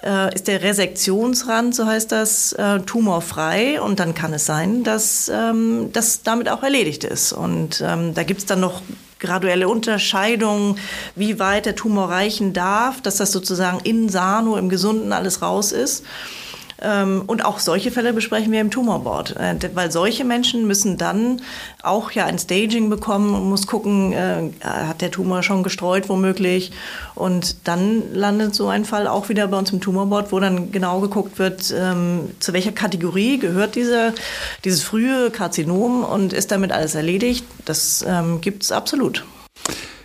[0.03, 5.29] äh, ist der Resektionsrand, so heißt das, äh, tumorfrei und dann kann es sein, dass
[5.29, 7.33] ähm, das damit auch erledigt ist.
[7.33, 8.81] Und ähm, da gibt es dann noch
[9.21, 10.79] graduelle Unterscheidungen,
[11.15, 15.73] wie weit der Tumor reichen darf, dass das sozusagen in Sano, im Gesunden alles raus
[15.73, 16.05] ist.
[16.83, 21.43] Ähm, und auch solche Fälle besprechen wir im Tumorboard, äh, weil solche Menschen müssen dann
[21.83, 26.73] auch ja ein Staging bekommen und muss gucken, äh, hat der Tumor schon gestreut womöglich.
[27.15, 31.01] Und dann landet so ein Fall auch wieder bei uns im Tumorboard, wo dann genau
[31.01, 34.13] geguckt wird, ähm, zu welcher Kategorie gehört dieser,
[34.65, 37.45] dieses frühe Karzinom und ist damit alles erledigt.
[37.65, 39.25] Das ähm, gibt es absolut.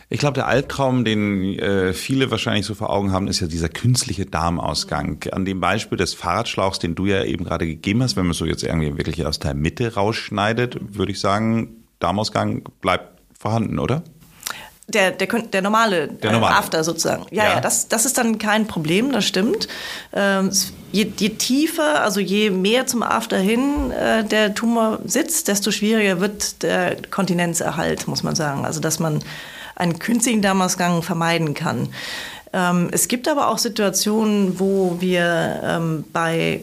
[0.10, 3.70] Ich glaube, der Albtraum, den äh, viele wahrscheinlich so vor Augen haben, ist ja dieser
[3.70, 5.24] künstliche Darmausgang.
[5.32, 8.46] An dem Beispiel des Fahrradschlauchs, den du ja eben gerade gegeben hast, wenn man so
[8.46, 14.04] jetzt irgendwie wirklich aus der Mitte rausschneidet, würde ich sagen, Darmausgang bleibt vorhanden, oder?
[14.88, 16.54] Der, der, der normale, der normale.
[16.54, 17.26] Äh, After sozusagen.
[17.32, 19.68] Ja, ja, ja, das, das ist dann kein Problem, das stimmt.
[20.14, 20.52] Ähm,
[20.92, 26.20] je, je tiefer, also je mehr zum After hin äh, der Tumor sitzt, desto schwieriger
[26.20, 28.64] wird der Kontinenzerhalt, muss man sagen.
[28.64, 29.24] Also dass man
[29.76, 31.90] einen künstlichen Darmausgang vermeiden kann.
[32.54, 36.62] Ähm, es gibt aber auch Situationen, wo wir ähm, bei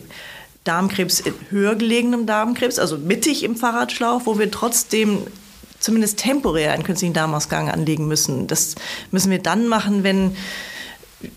[0.65, 5.19] Darmkrebs, höher gelegenem Darmkrebs, also mittig im Fahrradschlauch, wo wir trotzdem
[5.81, 8.47] zumindest temporär einen künstlichen Darmausgang anlegen müssen.
[8.47, 8.77] Das
[9.11, 10.37] müssen wir dann machen, wenn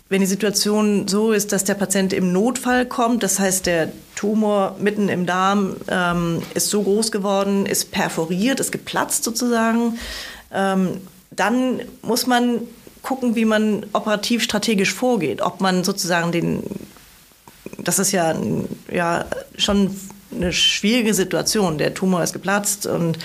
[0.09, 4.76] wenn die Situation so ist, dass der Patient im Notfall kommt, das heißt, der Tumor
[4.80, 9.99] mitten im Darm ähm, ist so groß geworden, ist perforiert, ist geplatzt sozusagen,
[10.51, 11.01] ähm,
[11.36, 12.61] dann muss man
[13.01, 16.63] gucken, wie man operativ strategisch vorgeht, ob man sozusagen den,
[17.77, 18.36] das ist ja,
[18.91, 19.25] ja
[19.57, 19.95] schon
[20.33, 21.77] eine schwierige Situation.
[21.77, 23.17] Der Tumor ist geplatzt und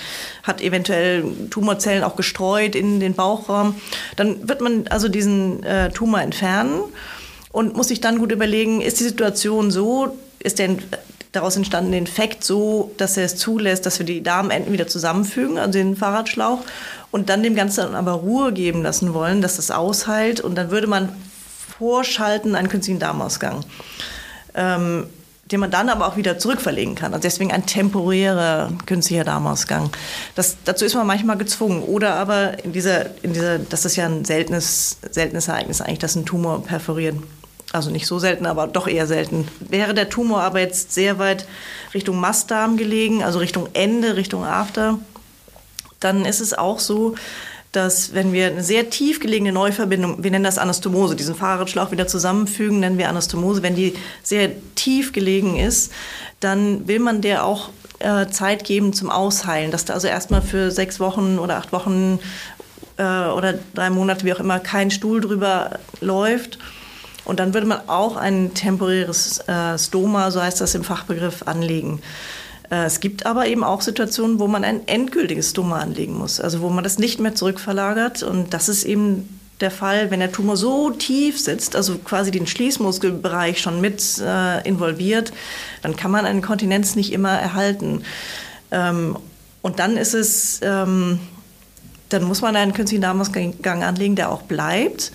[0.43, 3.75] hat eventuell Tumorzellen auch gestreut in den Bauchraum.
[4.15, 6.83] Dann wird man also diesen äh, Tumor entfernen
[7.51, 10.77] und muss sich dann gut überlegen, ist die Situation so, ist der
[11.31, 15.71] daraus entstandene Infekt so, dass er es zulässt, dass wir die Darmenden wieder zusammenfügen, also
[15.71, 16.59] den Fahrradschlauch,
[17.11, 20.41] und dann dem Ganzen aber Ruhe geben lassen wollen, dass das ausheilt.
[20.41, 21.09] Und dann würde man
[21.77, 23.63] vorschalten einen künstlichen Darmausgang.
[24.53, 25.07] Ähm,
[25.51, 27.13] den man dann aber auch wieder zurückverlegen kann.
[27.13, 29.89] Also deswegen ein temporärer künstlicher Darmausgang.
[30.35, 31.83] Das, dazu ist man manchmal gezwungen.
[31.83, 36.15] Oder aber in dieser, in dieser, das ist ja ein seltenes, seltenes Ereignis eigentlich, dass
[36.15, 37.15] ein Tumor perforiert.
[37.73, 39.47] Also nicht so selten, aber doch eher selten.
[39.59, 41.45] Wäre der Tumor aber jetzt sehr weit
[41.93, 44.99] Richtung Mastdarm gelegen, also Richtung Ende, Richtung After,
[46.01, 47.15] dann ist es auch so,
[47.71, 52.07] dass wenn wir eine sehr tief gelegene Neuverbindung, wir nennen das Anastomose, diesen Fahrradschlauch wieder
[52.07, 53.93] zusammenfügen, nennen wir Anastomose, wenn die
[54.23, 55.93] sehr tief gelegen ist,
[56.41, 57.69] dann will man der auch
[57.99, 62.19] äh, Zeit geben zum Ausheilen, dass da also erstmal für sechs Wochen oder acht Wochen
[62.97, 66.59] äh, oder drei Monate, wie auch immer, kein Stuhl drüber läuft.
[67.25, 72.01] Und dann würde man auch ein temporäres äh, Stoma, so heißt das im Fachbegriff, anlegen.
[72.71, 76.61] Äh, es gibt aber eben auch Situationen, wo man ein endgültiges Stoma anlegen muss, also
[76.61, 78.23] wo man das nicht mehr zurückverlagert.
[78.23, 82.47] Und das ist eben der Fall, wenn der Tumor so tief sitzt, also quasi den
[82.47, 85.31] Schließmuskelbereich schon mit äh, involviert,
[85.83, 88.03] dann kann man eine Kontinenz nicht immer erhalten.
[88.71, 89.17] Ähm,
[89.61, 91.19] und dann ist es, ähm,
[92.09, 95.11] dann muss man einen künstlichen Darmausgang anlegen, der auch bleibt.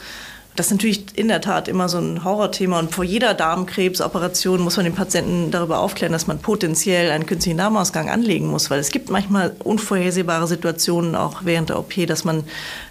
[0.56, 2.78] Das ist natürlich in der Tat immer so ein Horrorthema.
[2.78, 7.58] Und vor jeder Darmkrebsoperation muss man den Patienten darüber aufklären, dass man potenziell einen künstlichen
[7.58, 12.44] Darmausgang anlegen muss, weil es gibt manchmal unvorhersehbare Situationen auch während der OP, dass man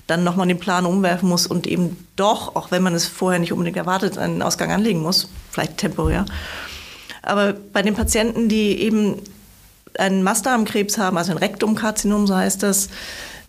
[0.05, 3.51] dann nochmal den Plan umwerfen muss und eben doch, auch wenn man es vorher nicht
[3.51, 6.25] unbedingt erwartet, einen Ausgang anlegen muss, vielleicht temporär.
[7.23, 9.15] Aber bei den Patienten, die eben
[9.97, 12.89] einen Mastdarmkrebs haben, also ein Rektumkarzinom, so heißt das,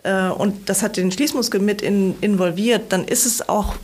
[0.04, 3.74] äh, und das hat den Schließmuskel mit in, involviert, dann ist es auch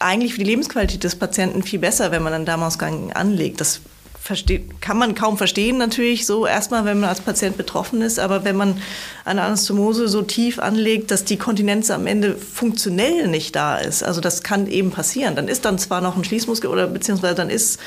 [0.00, 3.60] eigentlich für die Lebensqualität des Patienten viel besser, wenn man einen Darmausgang anlegt.
[3.60, 3.80] Das
[4.20, 8.44] versteht, kann man kaum verstehen natürlich so erstmal, wenn man als Patient betroffen ist, aber
[8.44, 8.80] wenn man
[9.24, 14.20] eine Anastomose so tief anlegt, dass die Kontinenz am Ende funktionell nicht da ist, also
[14.20, 17.80] das kann eben passieren, dann ist dann zwar noch ein Schließmuskel oder beziehungsweise dann ist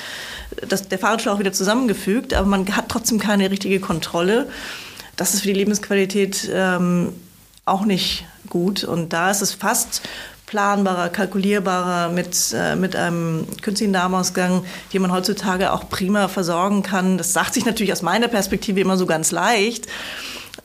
[0.68, 4.50] das, der Fahrradschlauch wieder zusammengefügt, aber man hat trotzdem keine richtige Kontrolle.
[5.16, 7.14] Das ist für die Lebensqualität ähm,
[7.66, 10.02] auch nicht gut und da ist es fast
[10.54, 17.18] planbarer, kalkulierbarer mit, äh, mit einem künstlichen Darmausgang, den man heutzutage auch prima versorgen kann.
[17.18, 19.88] Das sagt sich natürlich aus meiner Perspektive immer so ganz leicht.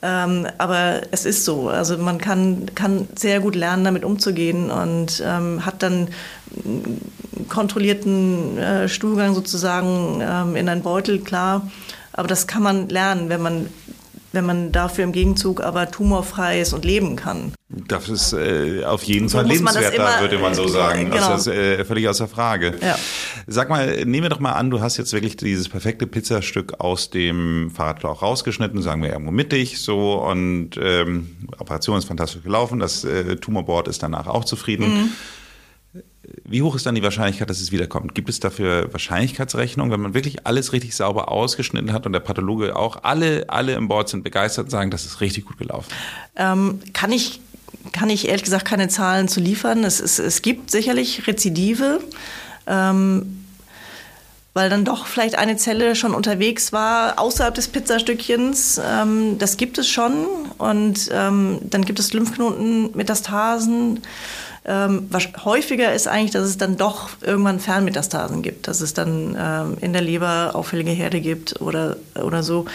[0.03, 1.71] Ähm, aber es ist so.
[1.71, 6.09] Also man kann, kann sehr gut lernen, damit umzugehen und ähm, hat dann
[7.49, 11.67] kontrollierten äh, Stuhlgang sozusagen ähm, in einen Beutel, klar.
[12.13, 13.71] Aber das kann man lernen, wenn man
[14.39, 17.53] wenn man dafür im Gegenzug aber tumorfrei ist und leben kann.
[17.69, 21.11] Das ist äh, auf jeden so Fall lebenswerter, würde man so sagen.
[21.11, 21.31] Genau.
[21.31, 22.75] Das ist äh, völlig außer Frage.
[22.81, 22.97] Ja.
[23.49, 27.11] Sag mal, nehmen wir doch mal an, du hast jetzt wirklich dieses perfekte Pizzastück aus
[27.11, 33.03] dem Fahrradschlauch rausgeschnitten, sagen wir irgendwo mittig, so und ähm, Operation ist fantastisch gelaufen, das
[33.03, 34.89] äh, Tumorboard ist danach auch zufrieden.
[34.89, 35.13] Mhm.
[36.45, 38.15] Wie hoch ist dann die Wahrscheinlichkeit, dass es wiederkommt?
[38.15, 42.77] Gibt es dafür Wahrscheinlichkeitsrechnung, wenn man wirklich alles richtig sauber ausgeschnitten hat und der Pathologe
[42.77, 45.89] auch, alle, alle im Board sind begeistert und sagen, das ist richtig gut gelaufen?
[46.37, 47.41] Ähm, kann ich
[47.93, 49.85] kann ich ehrlich gesagt keine Zahlen zu liefern.
[49.85, 52.01] Es, es, es gibt sicherlich Rezidive,
[52.67, 53.45] ähm,
[54.55, 58.81] weil dann doch vielleicht eine Zelle schon unterwegs war außerhalb des Pizzastückchens.
[58.85, 60.27] Ähm, das gibt es schon.
[60.59, 64.01] Und ähm, dann gibt es Lymphknotenmetastasen.
[64.69, 65.09] Ähm,
[65.45, 69.95] häufiger ist eigentlich, dass es dann doch irgendwann Fernmetastasen gibt, dass es dann ähm, in
[69.95, 72.67] der Leber auffällige Herde gibt oder, oder so.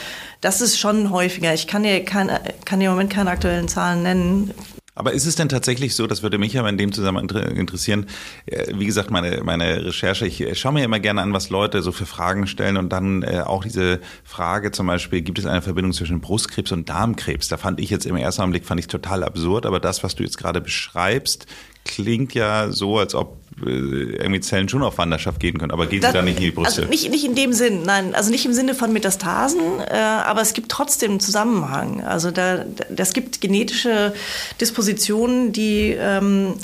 [0.42, 1.54] Das ist schon häufiger.
[1.54, 2.32] Ich kann dir, kein,
[2.66, 4.54] kann dir im Moment keine aktuellen Zahlen nennen.
[4.96, 8.08] Aber ist es denn tatsächlich so, das würde mich aber in dem Zusammenhang interessieren,
[8.48, 11.84] äh, wie gesagt, meine, meine Recherche, ich äh, schaue mir immer gerne an, was Leute
[11.84, 15.62] so für Fragen stellen und dann äh, auch diese Frage zum Beispiel, gibt es eine
[15.62, 17.48] Verbindung zwischen Brustkrebs und Darmkrebs?
[17.48, 20.24] Da fand ich jetzt im ersten Augenblick, fand ich total absurd, aber das, was du
[20.24, 21.48] jetzt gerade beschreibst,
[21.86, 26.02] klingt ja so, als ob äh, irgendwie Zellen schon auf Wanderschaft gehen können, aber gehen
[26.02, 26.82] das, sie da nicht in die Brüste?
[26.82, 30.42] Also nicht, nicht in dem Sinn, nein, also nicht im Sinne von Metastasen, äh, aber
[30.42, 32.04] es gibt trotzdem einen Zusammenhang.
[32.04, 34.14] Also da, das gibt genetische
[34.60, 36.56] Dispositionen, die ähm,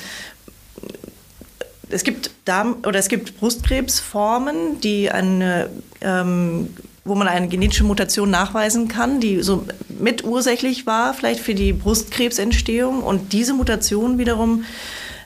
[1.91, 5.69] es gibt Darm oder es gibt Brustkrebsformen, die eine
[6.01, 6.69] ähm,
[7.09, 9.65] wo man eine genetische Mutation nachweisen kann, die so
[9.99, 13.01] mitursächlich war, vielleicht für die Brustkrebsentstehung.
[13.01, 14.63] Und diese Mutation wiederum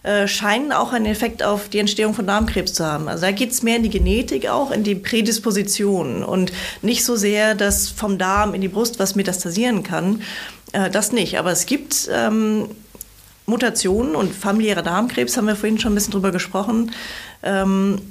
[0.03, 3.07] äh, scheinen auch einen Effekt auf die Entstehung von Darmkrebs zu haben.
[3.07, 6.51] Also da geht es mehr in die Genetik auch, in die Prädisposition und
[6.81, 10.21] nicht so sehr, dass vom Darm in die Brust was metastasieren kann.
[10.73, 11.39] Äh, das nicht.
[11.39, 12.67] Aber es gibt ähm,
[13.45, 16.91] Mutationen und familiärer Darmkrebs, haben wir vorhin schon ein bisschen drüber gesprochen,
[17.41, 18.01] ähm,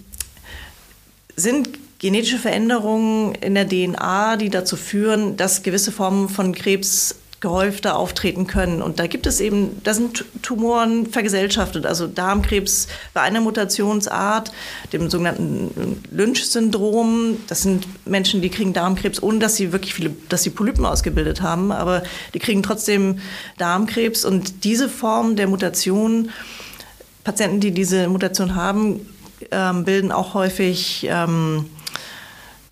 [1.36, 7.96] sind genetische Veränderungen in der DNA, die dazu führen, dass gewisse Formen von Krebs gehäufter
[7.96, 8.80] auftreten können.
[8.80, 11.84] Und da gibt es eben, da sind Tumoren vergesellschaftet.
[11.84, 14.52] Also Darmkrebs bei einer Mutationsart,
[14.92, 17.38] dem sogenannten Lynch-Syndrom.
[17.48, 21.42] Das sind Menschen, die kriegen Darmkrebs, ohne dass sie wirklich viele, dass sie Polypen ausgebildet
[21.42, 21.72] haben.
[21.72, 23.18] Aber die kriegen trotzdem
[23.58, 24.24] Darmkrebs.
[24.24, 26.30] Und diese Form der Mutation,
[27.24, 29.04] Patienten, die diese Mutation haben,
[29.50, 31.66] ähm, bilden auch häufig ähm,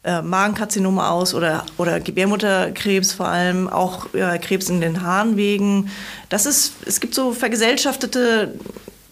[0.02, 5.90] äh, Magenkarzinome aus oder, oder Gebärmutterkrebs vor allem, auch äh, Krebs in den Harnwegen.
[6.28, 8.54] Das ist, es gibt so vergesellschaftete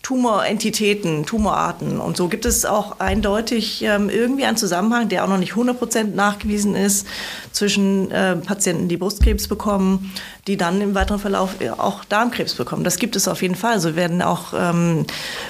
[0.08, 2.00] Tumorentitäten, Tumorarten.
[2.00, 6.16] Und so gibt es auch eindeutig ähm, irgendwie einen Zusammenhang, der auch noch nicht 100
[6.16, 7.06] nachgewiesen ist,
[7.52, 10.10] zwischen äh, Patienten, die Brustkrebs bekommen,
[10.46, 12.84] die dann im weiteren Verlauf auch Darmkrebs bekommen.
[12.84, 13.80] Das gibt es auf jeden Fall.
[13.80, 15.04] So werden auch ähm,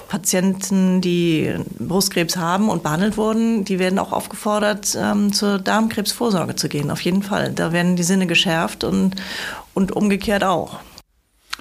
[0.09, 6.69] Patienten, die Brustkrebs haben und behandelt wurden, die werden auch aufgefordert, ähm, zur Darmkrebsvorsorge zu
[6.69, 6.91] gehen.
[6.91, 7.53] Auf jeden Fall.
[7.53, 9.15] Da werden die Sinne geschärft und,
[9.73, 10.81] und umgekehrt auch.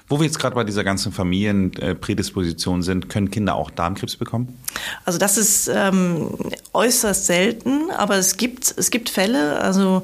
[0.09, 4.57] Wo wir jetzt gerade bei dieser ganzen Familienprädisposition sind, können Kinder auch Darmkrebs bekommen?
[5.03, 6.29] Also das ist ähm,
[6.73, 10.03] äußerst selten, aber es gibt, es gibt Fälle, also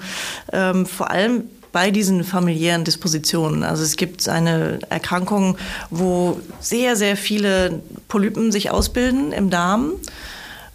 [0.51, 3.63] ähm, vor allem bei diesen familiären Dispositionen.
[3.63, 5.57] Also es gibt eine Erkrankung,
[5.89, 9.93] wo sehr, sehr viele Polypen sich ausbilden im Darm.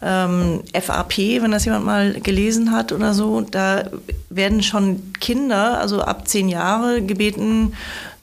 [0.01, 3.91] Ähm, FAP, wenn das jemand mal gelesen hat oder so, da
[4.31, 7.73] werden schon Kinder, also ab zehn Jahre, gebeten,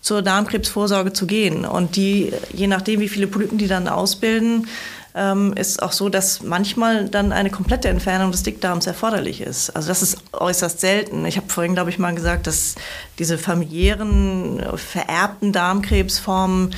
[0.06, 1.66] zur Darmkrebsvorsorge zu gehen.
[1.66, 4.68] Und die, je nachdem, wie viele Polypen die dann ausbilden,
[5.16, 9.70] ähm, ist auch so, dass manchmal dann eine komplette Entfernung des Dickdarms erforderlich ist.
[9.70, 11.26] Also das ist äußerst selten.
[11.26, 12.76] Ich habe vorhin, glaube ich, mal gesagt, dass
[13.18, 16.76] diese familiären, vererbten Darmkrebsformen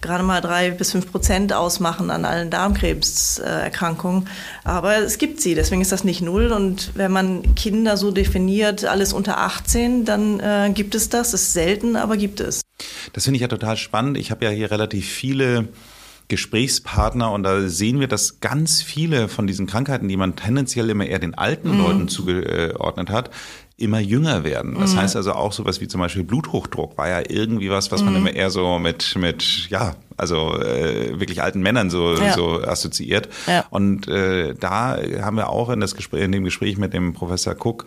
[0.00, 4.28] gerade mal drei bis fünf Prozent ausmachen an allen Darmkrebserkrankungen.
[4.64, 6.50] Aber es gibt sie, deswegen ist das nicht null.
[6.52, 11.34] Und wenn man Kinder so definiert, alles unter 18, dann äh, gibt es das.
[11.34, 12.62] Ist selten, aber gibt es.
[13.12, 14.16] Das finde ich ja total spannend.
[14.16, 15.68] Ich habe ja hier relativ viele
[16.28, 21.06] Gesprächspartner und da sehen wir, dass ganz viele von diesen Krankheiten, die man tendenziell immer
[21.06, 21.78] eher den alten mhm.
[21.78, 23.30] Leuten zugeordnet hat,
[23.76, 24.76] immer jünger werden.
[24.78, 24.98] Das mhm.
[25.00, 28.06] heißt also auch sowas wie zum Beispiel Bluthochdruck war ja irgendwie was, was mhm.
[28.06, 32.32] man immer eher so mit, mit ja, also äh, wirklich alten Männern so, ja.
[32.34, 33.28] so assoziiert.
[33.46, 33.64] Ja.
[33.70, 37.54] Und äh, da haben wir auch in, das Gespräch, in dem Gespräch mit dem Professor
[37.54, 37.84] Cook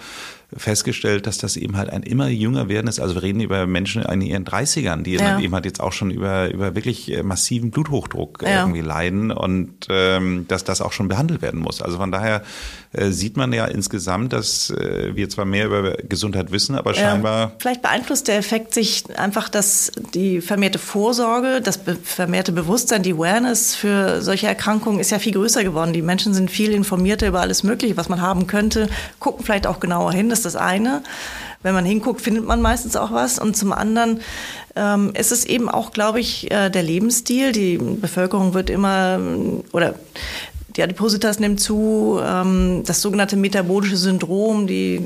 [0.56, 3.00] festgestellt, dass das eben halt ein immer jünger werden ist.
[3.00, 5.40] Also wir reden über Menschen in ihren 30ern, die ja.
[5.40, 8.62] eben halt jetzt auch schon über, über wirklich äh, massiven Bluthochdruck ja.
[8.62, 11.82] irgendwie leiden und ähm, dass das auch schon behandelt werden muss.
[11.82, 12.42] Also von daher
[12.94, 17.40] äh, sieht man ja insgesamt, dass äh, wir zwar mehr über Gesundheit wissen, aber scheinbar.
[17.40, 17.52] Ja.
[17.60, 21.78] Vielleicht beeinflusst der Effekt sich einfach, dass die vermehrte Vorsorge, das
[22.20, 25.94] vermehrte Bewusstsein, die Awareness für solche Erkrankungen ist ja viel größer geworden.
[25.94, 28.90] Die Menschen sind viel informierter über alles Mögliche, was man haben könnte,
[29.20, 30.28] gucken vielleicht auch genauer hin.
[30.28, 31.02] Das ist das eine.
[31.64, 33.40] Wenn man hinguckt, findet man meistens auch was.
[33.40, 34.20] Und zum anderen
[34.76, 37.54] ähm, ist es eben auch, glaube ich, äh, der Lebensstil.
[37.54, 39.18] Die Bevölkerung wird immer
[39.72, 39.96] oder
[40.80, 45.02] die Adipositas nimmt zu, ähm, das sogenannte metabolische Syndrom, die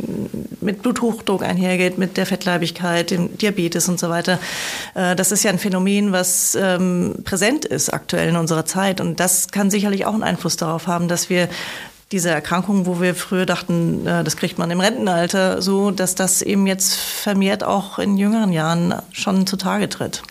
[0.61, 4.37] mit Bluthochdruck einhergeht, mit der Fettleibigkeit, dem Diabetes und so weiter.
[4.93, 9.01] Äh, das ist ja ein Phänomen, was ähm, präsent ist aktuell in unserer Zeit.
[9.01, 11.49] Und das kann sicherlich auch einen Einfluss darauf haben, dass wir
[12.11, 16.43] diese Erkrankungen, wo wir früher dachten, äh, das kriegt man im Rentenalter, so dass das
[16.43, 20.21] eben jetzt vermehrt auch in jüngeren Jahren schon zutage tritt.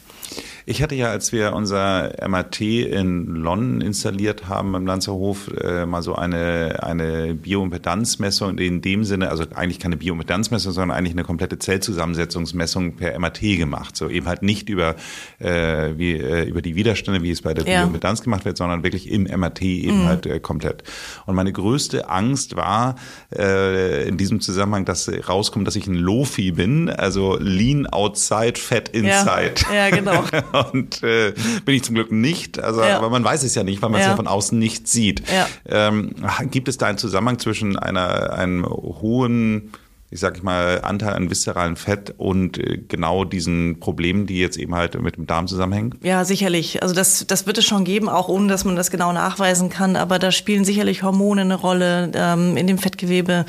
[0.65, 6.03] Ich hatte ja, als wir unser MRT in London installiert haben im Lanzerhof, äh, mal
[6.03, 11.59] so eine, eine Bioimpedanzmessung in dem Sinne, also eigentlich keine Bioimpedanzmessung, sondern eigentlich eine komplette
[11.59, 13.97] Zellzusammensetzungsmessung per MRT gemacht.
[13.97, 14.95] So eben halt nicht über,
[15.39, 17.81] äh, wie, äh, über die Widerstände, wie es bei der ja.
[17.81, 20.07] Bioimpedanz gemacht wird, sondern wirklich im MRT eben mhm.
[20.07, 20.85] halt äh, komplett.
[21.27, 22.95] Und meine größte Angst war
[23.37, 28.89] äh, in diesem Zusammenhang, dass rauskommt, dass ich ein Lofi bin, also Lean Outside, Fat
[28.91, 29.55] Inside.
[29.69, 30.25] Ja, ja genau.
[30.73, 31.35] und äh,
[31.65, 32.59] bin ich zum Glück nicht.
[32.59, 32.97] Also, ja.
[32.97, 34.17] aber man weiß es ja nicht, weil man es ja.
[34.17, 35.23] von außen nicht sieht.
[35.29, 35.49] Ja.
[35.67, 36.15] Ähm,
[36.51, 39.73] gibt es da einen Zusammenhang zwischen einer, einem hohen
[40.13, 44.59] ich sag ich mal, Anteil an viszeralen Fett und äh, genau diesen Problemen, die jetzt
[44.59, 45.95] eben halt mit dem Darm zusammenhängen?
[46.03, 46.83] Ja, sicherlich.
[46.83, 49.97] Also das, das wird es schon geben, auch ohne dass man das genau nachweisen kann.
[49.97, 53.47] Aber da spielen sicherlich Hormone eine Rolle ähm, in dem Fettgewebe,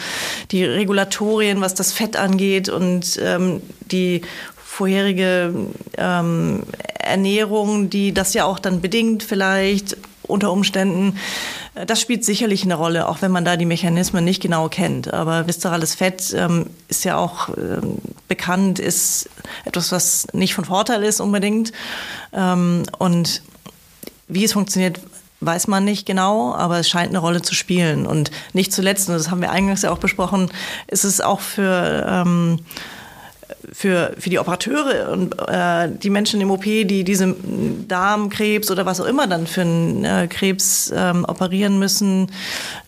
[0.51, 4.21] die Regulatorien, was das Fett angeht und ähm, die
[4.73, 5.53] vorherige
[5.97, 6.63] ähm,
[6.97, 11.17] Ernährung, die das ja auch dann bedingt vielleicht unter Umständen.
[11.87, 15.13] Das spielt sicherlich eine Rolle, auch wenn man da die Mechanismen nicht genau kennt.
[15.13, 19.29] Aber viszerales Fett ähm, ist ja auch ähm, bekannt, ist
[19.65, 21.71] etwas, was nicht von Vorteil ist unbedingt.
[22.31, 23.43] Ähm, und
[24.27, 24.99] wie es funktioniert,
[25.41, 28.07] weiß man nicht genau, aber es scheint eine Rolle zu spielen.
[28.07, 30.49] Und nicht zuletzt, und das haben wir eingangs ja auch besprochen,
[30.87, 32.59] ist es auch für ähm,
[33.73, 37.35] für, für die Operateure und äh, die Menschen im OP, die diese
[37.87, 42.31] Darmkrebs oder was auch immer dann für einen äh, Krebs ähm, operieren müssen.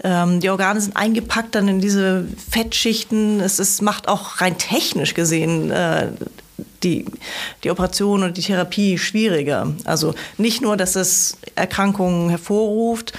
[0.03, 3.39] Ähm, die Organe sind eingepackt dann in diese Fettschichten.
[3.41, 6.09] Es ist, macht auch rein technisch gesehen äh,
[6.83, 7.05] die,
[7.63, 9.73] die Operation und die Therapie schwieriger.
[9.85, 13.13] Also nicht nur, dass es Erkrankungen hervorruft,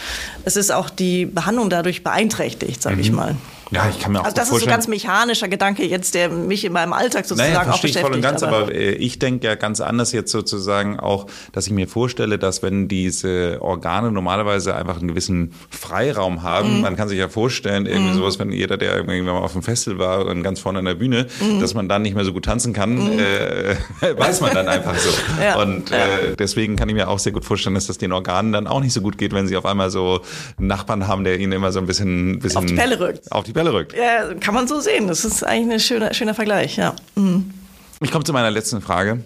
[0.44, 3.02] es ist auch die Behandlung dadurch beeinträchtigt, sage mhm.
[3.02, 3.36] ich mal.
[3.70, 6.64] Ja, ich kann mir auch Also das ist so ganz mechanischer Gedanke jetzt, der mich
[6.64, 7.96] in meinem Alltag sozusagen naja, auch beschäftigt.
[7.96, 11.26] Ich voll und ganz, aber, aber äh, ich denke ja ganz anders jetzt sozusagen auch,
[11.52, 16.82] dass ich mir vorstelle, dass wenn diese Organe normalerweise einfach einen gewissen Freiraum haben, mm.
[16.82, 18.18] man kann sich ja vorstellen, irgendwie mm.
[18.18, 20.94] sowas, wenn jeder, der irgendwie mal auf dem Festival war und ganz vorne an der
[20.94, 21.58] Bühne, mm.
[21.60, 23.18] dass man dann nicht mehr so gut tanzen kann, mhm.
[23.18, 23.76] äh,
[24.16, 25.10] weiß man dann einfach so.
[25.42, 25.60] ja.
[25.60, 28.66] Und äh, deswegen kann ich mir auch sehr gut vorstellen, dass das den Organen dann
[28.66, 30.20] auch nicht so gut geht, wenn sie auf einmal so
[30.58, 33.32] einen Nachbarn haben, der ihnen immer so ein bisschen, bisschen auf die Pelle rückt.
[33.32, 33.94] Auf die Bälle rückt.
[33.94, 35.08] Ja, kann man so sehen.
[35.08, 36.94] Das ist eigentlich ein schöner, schöner Vergleich, ja.
[37.14, 37.52] Mhm.
[38.00, 39.24] Ich komme zu meiner letzten Frage.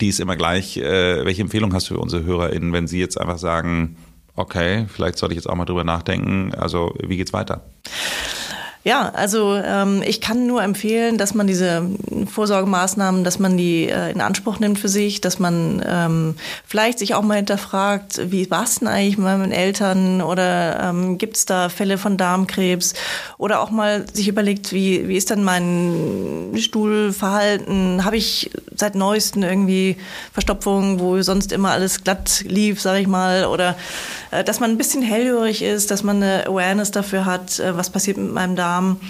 [0.00, 0.76] Die ist immer gleich.
[0.76, 3.96] Äh, welche Empfehlung hast du für unsere HörerInnen, wenn sie jetzt einfach sagen,
[4.34, 6.52] okay, vielleicht sollte ich jetzt auch mal drüber nachdenken.
[6.54, 7.64] Also, wie geht's weiter?
[8.86, 11.88] Ja, also ähm, ich kann nur empfehlen, dass man diese
[12.30, 16.34] Vorsorgemaßnahmen, dass man die äh, in Anspruch nimmt für sich, dass man ähm,
[16.66, 21.16] vielleicht sich auch mal hinterfragt, wie war es denn eigentlich mit meinen Eltern oder ähm,
[21.16, 22.92] gibt es da Fälle von Darmkrebs?
[23.38, 28.04] Oder auch mal sich überlegt, wie, wie ist dann mein Stuhlverhalten?
[28.04, 29.96] Habe ich seit neuestem irgendwie
[30.34, 33.76] Verstopfungen, wo sonst immer alles glatt lief, sage ich mal, oder
[34.30, 37.88] äh, dass man ein bisschen hellhörig ist, dass man eine Awareness dafür hat, äh, was
[37.88, 39.00] passiert mit meinem Darm Darm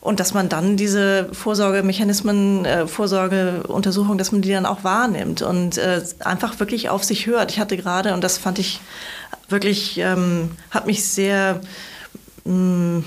[0.00, 5.78] und dass man dann diese Vorsorgemechanismen, äh, Vorsorgeuntersuchungen, dass man die dann auch wahrnimmt und
[5.78, 7.50] äh, einfach wirklich auf sich hört.
[7.50, 8.80] Ich hatte gerade, und das fand ich
[9.48, 11.60] wirklich, ähm, hat mich sehr
[12.44, 13.04] mh, mm,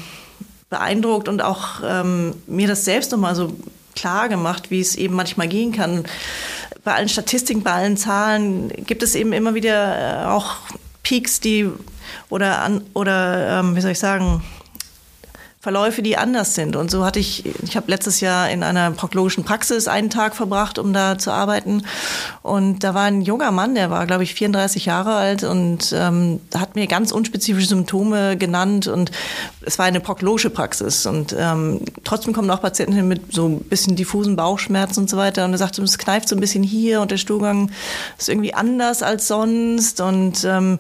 [0.70, 3.54] beeindruckt und auch ähm, mir das selbst nochmal so
[3.96, 6.04] klar gemacht, wie es eben manchmal gehen kann.
[6.84, 10.58] Bei allen Statistiken, bei allen Zahlen gibt es eben immer wieder äh, auch
[11.04, 11.70] Peaks, die
[12.30, 14.44] oder an, oder ähm, wie soll ich sagen,
[15.60, 16.76] Verläufe, die anders sind.
[16.76, 20.78] Und so hatte ich, ich habe letztes Jahr in einer proktologischen Praxis einen Tag verbracht,
[20.78, 21.84] um da zu arbeiten.
[22.44, 26.42] Und da war ein junger Mann, der war, glaube ich, 34 Jahre alt und ähm,
[26.56, 28.88] hat mir ganz unspezifische Symptome genannt.
[28.88, 29.12] Und
[29.68, 31.06] es war eine proktologische Praxis.
[31.06, 35.18] Und ähm, trotzdem kommen auch Patienten hin mit so ein bisschen diffusen Bauchschmerzen und so
[35.18, 35.44] weiter.
[35.44, 37.70] Und er sagte, es kneift so ein bisschen hier und der Stuhlgang
[38.18, 40.00] ist irgendwie anders als sonst.
[40.00, 40.80] Und ähm,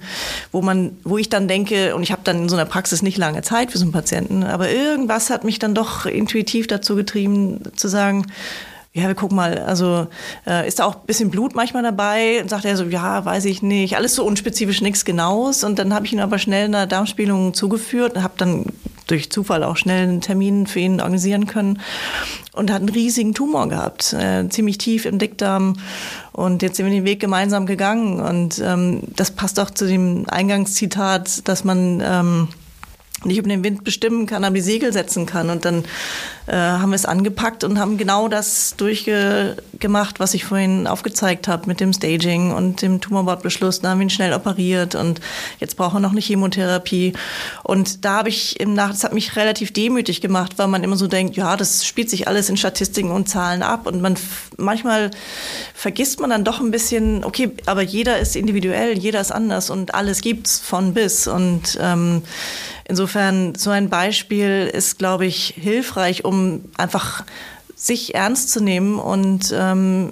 [0.53, 3.17] wo man, wo ich dann denke, und ich habe dann in so einer Praxis nicht
[3.17, 7.61] lange Zeit für so einen Patienten, aber irgendwas hat mich dann doch intuitiv dazu getrieben,
[7.75, 8.25] zu sagen,
[8.97, 10.07] ja, wir gucken mal, also
[10.45, 12.41] äh, ist da auch ein bisschen Blut manchmal dabei?
[12.41, 15.63] Und sagt er so, ja, weiß ich nicht, alles so unspezifisch, nichts Genaues.
[15.63, 18.65] Und dann habe ich ihn aber schnell einer Darmspielung zugeführt und habe dann
[19.05, 21.79] durch Zufall auch schnell einen Termin für ihn organisieren können
[22.53, 25.77] und hat einen riesigen Tumor gehabt, äh, ziemlich tief im Dickdarm.
[26.33, 28.19] Und jetzt sind wir den Weg gemeinsam gegangen.
[28.19, 32.47] Und ähm, das passt auch zu dem Eingangszitat, dass man ähm,
[33.23, 35.49] nicht über den Wind bestimmen kann, aber die Segel setzen kann.
[35.49, 35.85] Und dann
[36.47, 41.67] äh, haben wir es angepackt und haben genau das durchgemacht, was ich vorhin aufgezeigt habe
[41.67, 43.81] mit dem Staging und dem Tumorbordbeschluss.
[43.81, 45.19] Da haben wir ihn schnell operiert und
[45.59, 47.13] jetzt brauchen wir noch eine Chemotherapie.
[47.63, 50.95] Und da habe ich im Nach, das hat mich relativ demütig gemacht, weil man immer
[50.95, 54.15] so denkt, ja, das spielt sich alles in Statistiken und Zahlen ab und man
[54.57, 55.11] manchmal
[55.73, 59.93] vergisst man dann doch ein bisschen, okay, aber jeder ist individuell, jeder ist anders und
[59.93, 62.23] alles gibt's von bis und ähm,
[62.87, 66.36] insofern so ein Beispiel ist, glaube ich, hilfreich, um
[66.77, 67.23] einfach
[67.75, 70.11] sich ernst zu nehmen und ähm,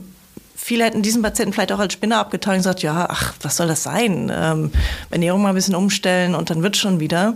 [0.56, 3.68] viele hätten diesen Patienten vielleicht auch als Spinner abgetan und gesagt, ja, ach, was soll
[3.68, 4.32] das sein?
[4.34, 4.72] Ähm,
[5.10, 7.36] Ernährung mal ein bisschen umstellen und dann wird schon wieder.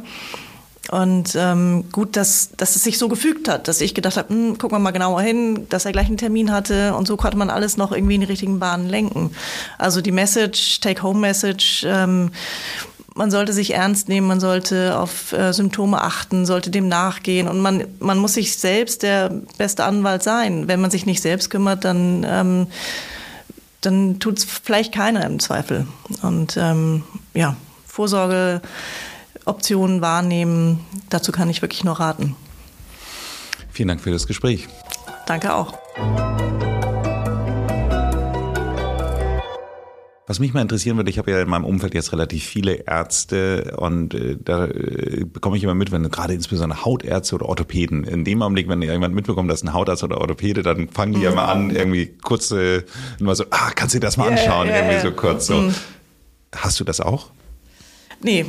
[0.91, 4.57] Und ähm, gut, dass, dass es sich so gefügt hat, dass ich gedacht habe, hm,
[4.57, 7.51] gucken wir mal genauer hin, dass er gleich einen Termin hatte und so konnte man
[7.51, 9.29] alles noch irgendwie in die richtigen Bahnen lenken.
[9.77, 12.31] Also die Message, Take-Home-Message, ähm,
[13.19, 17.59] man sollte sich ernst nehmen, man sollte auf äh, Symptome achten, sollte dem nachgehen und
[17.59, 20.69] man, man muss sich selbst der beste Anwalt sein.
[20.69, 22.67] Wenn man sich nicht selbst kümmert, dann, ähm,
[23.81, 25.85] dann tut es vielleicht keiner im Zweifel.
[26.21, 27.03] Und ähm,
[27.33, 28.61] ja, Vorsorge
[29.43, 30.79] Optionen wahrnehmen.
[31.09, 32.37] Dazu kann ich wirklich nur raten.
[33.73, 34.69] Vielen Dank für das Gespräch.
[35.25, 35.73] Danke auch.
[40.29, 43.73] Was mich mal interessieren würde, ich habe ja in meinem Umfeld jetzt relativ viele Ärzte
[43.77, 48.25] und äh, da äh, bekomme ich immer mit, wenn gerade insbesondere Hautärzte oder Orthopäden, in
[48.25, 51.45] dem Augenblick, wenn jemand mitbekommt, dass ein Hautarzt oder Orthopäde, dann fangen die ja mal
[51.45, 52.85] an, irgendwie kurze,
[53.19, 55.55] immer so, ah, kannst du dir das mal anschauen, yeah, yeah, irgendwie so kurz so.
[55.55, 55.73] Mm.
[56.55, 57.31] Hast du das auch?
[58.21, 58.45] Nee,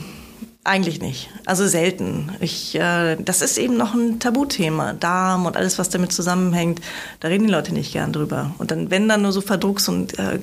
[0.64, 1.30] eigentlich nicht.
[1.46, 2.30] Also selten.
[2.40, 4.92] Ich, äh, das ist eben noch ein Tabuthema.
[4.92, 6.82] Darm und alles, was damit zusammenhängt.
[7.20, 8.54] Da reden die Leute nicht gern drüber.
[8.58, 10.40] Und dann, wenn dann nur so Verdrucks und äh,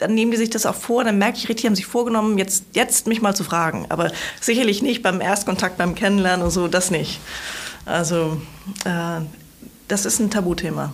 [0.00, 2.64] dann nehmen die sich das auch vor, dann merke ich richtig, haben sich vorgenommen, jetzt,
[2.74, 3.86] jetzt mich mal zu fragen.
[3.88, 7.20] Aber sicherlich nicht beim Erstkontakt, beim Kennenlernen und so, das nicht.
[7.84, 8.40] Also,
[8.84, 9.20] äh,
[9.88, 10.92] das ist ein Tabuthema.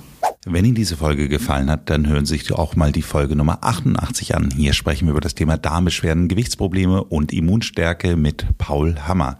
[0.49, 3.59] Wenn Ihnen diese Folge gefallen hat, dann hören Sie sich auch mal die Folge Nummer
[3.63, 4.51] 88 an.
[4.57, 9.39] Hier sprechen wir über das Thema Darmbeschwerden, Gewichtsprobleme und Immunstärke mit Paul Hammer.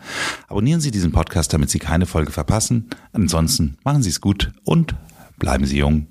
[0.49, 2.91] Abonnieren Sie diesen Podcast, damit Sie keine Folge verpassen.
[3.13, 4.97] Ansonsten machen Sie es gut und
[5.39, 6.07] bleiben Sie jung.